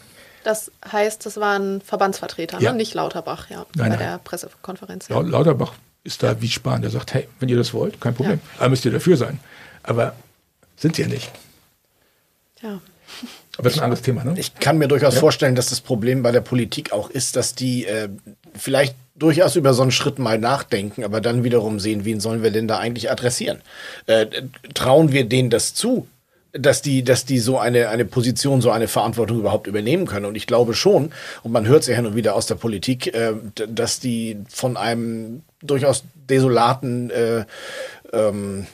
Das 0.44 0.72
heißt, 0.92 1.26
das 1.26 1.38
waren 1.38 1.82
Verbandsvertreter, 1.82 2.58
ne? 2.58 2.64
ja. 2.64 2.72
ne? 2.72 2.78
nicht 2.78 2.94
Lauterbach, 2.94 3.50
ja, 3.50 3.58
nein, 3.58 3.68
bei 3.76 3.90
nein. 3.90 4.00
der 4.00 4.18
Pressekonferenz. 4.18 5.08
Ja. 5.08 5.20
Lauterbach 5.20 5.74
ist 6.04 6.24
da 6.24 6.42
wie 6.42 6.50
Spahn, 6.50 6.82
der 6.82 6.90
sagt, 6.90 7.14
hey, 7.14 7.28
wenn 7.40 7.50
ihr 7.50 7.58
das 7.58 7.74
wollt, 7.74 8.02
kein 8.02 8.16
Problem, 8.16 8.40
ja. 8.44 8.60
aber 8.60 8.70
müsst 8.70 8.86
ihr 8.86 8.92
dafür 8.92 9.18
sein. 9.18 9.40
Aber 9.84 10.16
sind 10.78 10.96
sie 10.96 11.04
ja 11.04 11.08
nicht. 11.08 11.32
Ja. 12.62 12.82
Ist 13.64 13.78
ein 13.78 13.84
anderes 13.84 14.02
Thema, 14.02 14.24
ne? 14.24 14.34
Ich 14.38 14.56
kann 14.56 14.78
mir 14.78 14.88
durchaus 14.88 15.16
ja. 15.16 15.20
vorstellen, 15.20 15.56
dass 15.56 15.70
das 15.70 15.82
Problem 15.82 16.24
bei 16.24 16.32
der 16.32 16.42
Politik 16.42 16.92
auch 16.92 17.10
ist, 17.10 17.36
dass 17.36 17.56
die 17.56 17.86
äh, 17.86 18.10
vielleicht 18.56 18.96
durchaus 19.16 19.56
über 19.56 19.74
so 19.74 19.82
einen 19.82 19.92
Schritt 19.92 20.20
mal 20.20 20.40
nachdenken, 20.40 21.04
aber 21.04 21.22
dann 21.22 21.44
wiederum 21.44 21.80
sehen, 21.80 22.06
wen 22.06 22.20
sollen 22.20 22.44
wir 22.44 22.52
denn 22.52 22.68
da 22.68 22.80
eigentlich 22.80 23.12
adressieren? 23.12 23.62
Äh, 24.08 24.28
trauen 24.74 25.12
wir 25.12 25.26
denen 25.26 25.50
das 25.50 25.74
zu, 25.74 26.08
dass 26.54 26.82
die, 26.82 27.04
dass 27.04 27.26
die 27.26 27.40
so 27.40 27.58
eine, 27.58 27.90
eine 27.90 28.06
Position, 28.06 28.62
so 28.62 28.72
eine 28.72 28.88
Verantwortung 28.88 29.40
überhaupt 29.40 29.68
übernehmen 29.68 30.06
können. 30.06 30.26
Und 30.26 30.36
ich 30.36 30.48
glaube 30.48 30.74
schon, 30.74 31.12
und 31.44 31.52
man 31.52 31.68
hört 31.68 31.82
es 31.82 31.88
ja 31.88 31.96
hin 31.96 32.06
und 32.06 32.16
wieder 32.16 32.36
aus 32.36 32.48
der 32.48 32.56
Politik, 32.56 33.14
äh, 33.14 33.34
dass 33.68 34.00
die 34.00 34.38
von 34.50 34.76
einem 34.76 35.44
durchaus 35.62 36.04
desolaten, 36.30 37.10
äh, 37.12 37.46
ähm, 38.12 38.66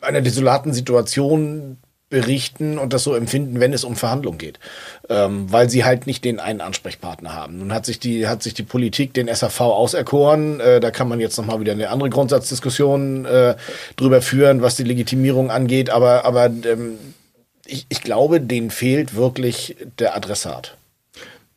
einer 0.00 0.20
desolaten 0.20 0.72
Situation 0.72 1.78
berichten 2.08 2.78
und 2.78 2.92
das 2.92 3.02
so 3.02 3.14
empfinden, 3.14 3.58
wenn 3.58 3.72
es 3.72 3.82
um 3.82 3.96
Verhandlungen 3.96 4.38
geht, 4.38 4.60
ähm, 5.08 5.50
weil 5.50 5.68
sie 5.68 5.84
halt 5.84 6.06
nicht 6.06 6.24
den 6.24 6.38
einen 6.38 6.60
Ansprechpartner 6.60 7.34
haben. 7.34 7.58
Nun 7.58 7.72
hat 7.72 7.84
sich 7.84 7.98
die 7.98 8.28
hat 8.28 8.44
sich 8.44 8.54
die 8.54 8.62
Politik 8.62 9.12
den 9.12 9.32
SAV 9.34 9.60
auserkoren. 9.60 10.60
Äh, 10.60 10.78
da 10.78 10.92
kann 10.92 11.08
man 11.08 11.18
jetzt 11.18 11.36
noch 11.36 11.46
mal 11.46 11.58
wieder 11.60 11.72
eine 11.72 11.90
andere 11.90 12.10
Grundsatzdiskussion 12.10 13.24
äh, 13.24 13.56
drüber 13.96 14.22
führen, 14.22 14.62
was 14.62 14.76
die 14.76 14.84
Legitimierung 14.84 15.50
angeht. 15.50 15.90
Aber 15.90 16.24
aber 16.24 16.46
ähm, 16.46 16.98
ich, 17.66 17.86
ich 17.88 18.02
glaube, 18.02 18.40
denen 18.40 18.70
fehlt 18.70 19.16
wirklich 19.16 19.76
der 19.98 20.16
Adressat. 20.16 20.76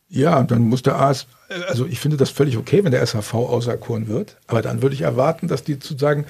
Ja, 0.10 0.42
dann 0.42 0.62
muss 0.64 0.82
der 0.82 1.00
AS, 1.00 1.28
also 1.68 1.86
ich 1.86 2.00
finde 2.00 2.18
das 2.18 2.32
völlig 2.32 2.58
okay, 2.58 2.84
wenn 2.84 2.92
der 2.92 3.06
SAV 3.06 3.36
auserkoren 3.36 4.08
wird, 4.08 4.38
aber 4.48 4.64
dann 4.64 4.82
würde 4.82 4.96
ich 4.96 5.02
erwarten, 5.02 5.48
dass 5.48 5.64
die 5.64 5.74
sozusagen 5.74 6.26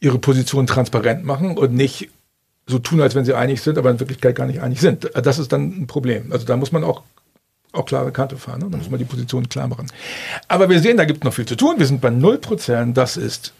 ihre 0.00 0.18
Position 0.18 0.66
transparent 0.66 1.24
machen 1.24 1.56
und 1.56 1.72
nicht 1.72 2.10
so 2.68 2.78
tun, 2.78 3.00
als 3.00 3.14
wenn 3.14 3.24
sie 3.24 3.34
einig 3.34 3.62
sind, 3.62 3.78
aber 3.78 3.90
in 3.90 3.98
Wirklichkeit 3.98 4.36
gar 4.36 4.46
nicht 4.46 4.60
einig 4.60 4.80
sind. 4.80 5.10
Das 5.14 5.38
ist 5.38 5.52
dann 5.52 5.82
ein 5.82 5.86
Problem. 5.86 6.30
Also 6.30 6.46
da 6.46 6.56
muss 6.56 6.70
man 6.70 6.84
auch, 6.84 7.02
auch 7.72 7.86
klare 7.86 8.12
Kante 8.12 8.36
fahren. 8.36 8.60
Ne? 8.60 8.68
Da 8.70 8.76
muss 8.76 8.90
man 8.90 8.98
die 8.98 9.06
Position 9.06 9.48
klar 9.48 9.66
machen. 9.68 9.90
Aber 10.46 10.68
wir 10.68 10.80
sehen, 10.80 10.98
da 10.98 11.06
gibt 11.06 11.20
es 11.20 11.24
noch 11.24 11.32
viel 11.32 11.46
zu 11.46 11.56
tun. 11.56 11.76
Wir 11.78 11.86
sind 11.86 12.00
bei 12.00 12.10
0%. 12.10 12.92
Das 12.92 13.16
ist, 13.16 13.54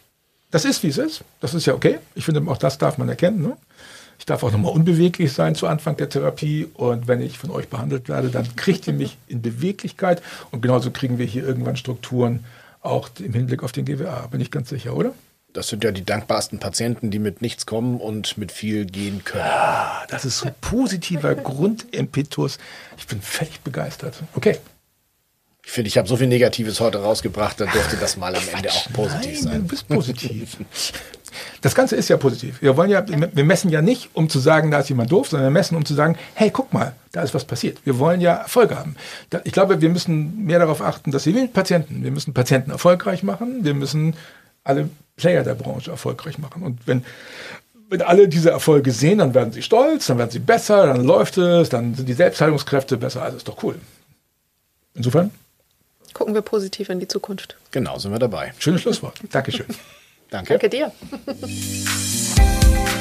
das 0.50 0.66
ist, 0.66 0.82
wie 0.82 0.88
es 0.88 0.98
ist. 0.98 1.24
Das 1.40 1.54
ist 1.54 1.66
ja 1.66 1.74
okay. 1.74 1.98
Ich 2.14 2.26
finde, 2.26 2.42
auch 2.50 2.58
das 2.58 2.76
darf 2.76 2.98
man 2.98 3.08
erkennen. 3.08 3.40
Ne? 3.42 3.56
Ich 4.18 4.26
darf 4.26 4.42
auch 4.42 4.52
nochmal 4.52 4.72
unbeweglich 4.72 5.32
sein 5.32 5.54
zu 5.54 5.66
Anfang 5.66 5.96
der 5.96 6.10
Therapie. 6.10 6.68
Und 6.74 7.08
wenn 7.08 7.22
ich 7.22 7.38
von 7.38 7.50
euch 7.50 7.68
behandelt 7.68 8.10
werde, 8.10 8.28
dann 8.28 8.56
kriegt 8.56 8.86
ihr 8.86 8.92
mich 8.92 9.16
in 9.26 9.40
Beweglichkeit. 9.40 10.22
Und 10.50 10.60
genauso 10.60 10.90
kriegen 10.90 11.18
wir 11.18 11.26
hier 11.26 11.46
irgendwann 11.46 11.76
Strukturen, 11.76 12.44
auch 12.82 13.08
im 13.18 13.32
Hinblick 13.32 13.62
auf 13.62 13.72
den 13.72 13.86
GWA. 13.86 14.26
Bin 14.26 14.42
ich 14.42 14.50
ganz 14.50 14.68
sicher, 14.68 14.94
oder? 14.94 15.14
Das 15.52 15.68
sind 15.68 15.82
ja 15.82 15.92
die 15.92 16.04
dankbarsten 16.04 16.58
Patienten, 16.58 17.10
die 17.10 17.18
mit 17.18 17.40
nichts 17.40 17.64
kommen 17.64 18.00
und 18.00 18.36
mit 18.36 18.52
viel 18.52 18.84
gehen 18.84 19.24
können. 19.24 19.44
Ja, 19.44 20.04
das 20.08 20.24
ist 20.24 20.38
so 20.38 20.46
ein 20.46 20.54
positiver 20.60 21.34
Grundimpetus. 21.36 22.58
Ich 22.98 23.06
bin 23.06 23.22
völlig 23.22 23.60
begeistert. 23.60 24.22
Okay. 24.34 24.58
Ich 25.64 25.72
finde, 25.72 25.88
ich 25.88 25.98
habe 25.98 26.08
so 26.08 26.16
viel 26.16 26.28
Negatives 26.28 26.80
heute 26.80 27.02
rausgebracht, 27.02 27.60
da 27.60 27.66
dürfte 27.66 27.98
das 27.98 28.16
mal 28.16 28.34
am 28.34 28.42
Ende 28.54 28.70
auch 28.70 28.90
positiv 28.94 29.32
Nein, 29.32 29.42
sein. 29.42 29.62
Du 29.62 29.68
bist 29.68 29.86
positiv. 29.86 30.56
Das 31.60 31.74
Ganze 31.74 31.96
ist 31.96 32.08
ja 32.08 32.16
positiv. 32.16 32.62
Wir 32.62 32.76
wollen 32.76 32.88
ja, 32.88 33.04
wir 33.06 33.44
messen 33.44 33.70
ja 33.70 33.82
nicht, 33.82 34.08
um 34.14 34.30
zu 34.30 34.38
sagen, 34.38 34.70
da 34.70 34.80
ist 34.80 34.88
jemand 34.88 35.12
doof, 35.12 35.28
sondern 35.28 35.48
wir 35.48 35.58
messen, 35.58 35.76
um 35.76 35.84
zu 35.84 35.92
sagen, 35.92 36.16
hey, 36.34 36.50
guck 36.50 36.72
mal, 36.72 36.94
da 37.12 37.22
ist 37.22 37.34
was 37.34 37.44
passiert. 37.44 37.84
Wir 37.84 37.98
wollen 37.98 38.20
ja 38.20 38.34
Erfolge 38.34 38.78
haben. 38.78 38.96
Ich 39.44 39.52
glaube, 39.52 39.80
wir 39.80 39.90
müssen 39.90 40.44
mehr 40.44 40.58
darauf 40.58 40.80
achten, 40.80 41.10
dass 41.10 41.26
wir 41.26 41.48
Patienten, 41.48 42.02
wir 42.02 42.10
müssen 42.10 42.32
Patienten 42.32 42.70
erfolgreich 42.70 43.22
machen, 43.22 43.64
wir 43.64 43.74
müssen 43.74 44.14
alle 44.68 44.88
Player 45.16 45.42
der 45.42 45.54
Branche 45.54 45.90
erfolgreich 45.90 46.38
machen. 46.38 46.62
Und 46.62 46.86
wenn, 46.86 47.04
wenn 47.88 48.02
alle 48.02 48.28
diese 48.28 48.50
Erfolge 48.50 48.92
sehen, 48.92 49.18
dann 49.18 49.34
werden 49.34 49.52
sie 49.52 49.62
stolz, 49.62 50.06
dann 50.06 50.18
werden 50.18 50.30
sie 50.30 50.38
besser, 50.38 50.86
dann 50.86 51.04
läuft 51.04 51.38
es, 51.38 51.68
dann 51.68 51.94
sind 51.94 52.08
die 52.08 52.14
Selbstheilungskräfte 52.14 52.96
besser. 52.96 53.22
Also 53.22 53.36
ist 53.36 53.48
doch 53.48 53.62
cool. 53.62 53.76
Insofern. 54.94 55.30
Gucken 56.14 56.34
wir 56.34 56.42
positiv 56.42 56.88
in 56.88 57.00
die 57.00 57.08
Zukunft. 57.08 57.56
Genau, 57.70 57.98
sind 57.98 58.12
wir 58.12 58.18
dabei. 58.18 58.52
Schönes 58.58 58.82
Schlusswort. 58.82 59.20
Dankeschön. 59.30 59.66
Danke. 60.30 60.58
Danke 60.58 60.68
dir. 60.68 60.92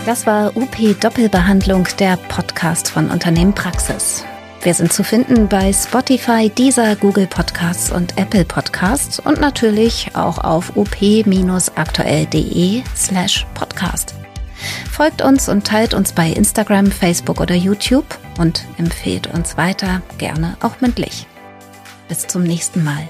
Das 0.05 0.25
war 0.25 0.55
UP 0.55 0.77
Doppelbehandlung, 1.01 1.87
der 1.99 2.15
Podcast 2.29 2.89
von 2.89 3.09
Unternehmen 3.09 3.53
Praxis. 3.53 4.23
Wir 4.67 4.73
sind 4.73 4.91
zu 4.91 5.05
finden 5.05 5.47
bei 5.47 5.71
Spotify, 5.71 6.49
Deezer, 6.49 6.97
Google 6.97 7.25
Podcasts 7.25 7.89
und 7.89 8.17
Apple 8.17 8.43
Podcasts 8.43 9.17
und 9.17 9.39
natürlich 9.39 10.13
auch 10.13 10.39
auf 10.39 10.75
up-aktuell.de 10.75 12.83
slash 12.93 13.47
podcast. 13.53 14.15
Folgt 14.91 15.21
uns 15.21 15.47
und 15.47 15.65
teilt 15.65 15.93
uns 15.93 16.11
bei 16.11 16.31
Instagram, 16.31 16.87
Facebook 16.87 17.39
oder 17.39 17.55
YouTube 17.55 18.19
und 18.39 18.65
empfehlt 18.77 19.27
uns 19.27 19.55
weiter, 19.55 20.01
gerne 20.17 20.57
auch 20.59 20.81
mündlich. 20.81 21.27
Bis 22.09 22.27
zum 22.27 22.43
nächsten 22.43 22.83
Mal. 22.83 23.07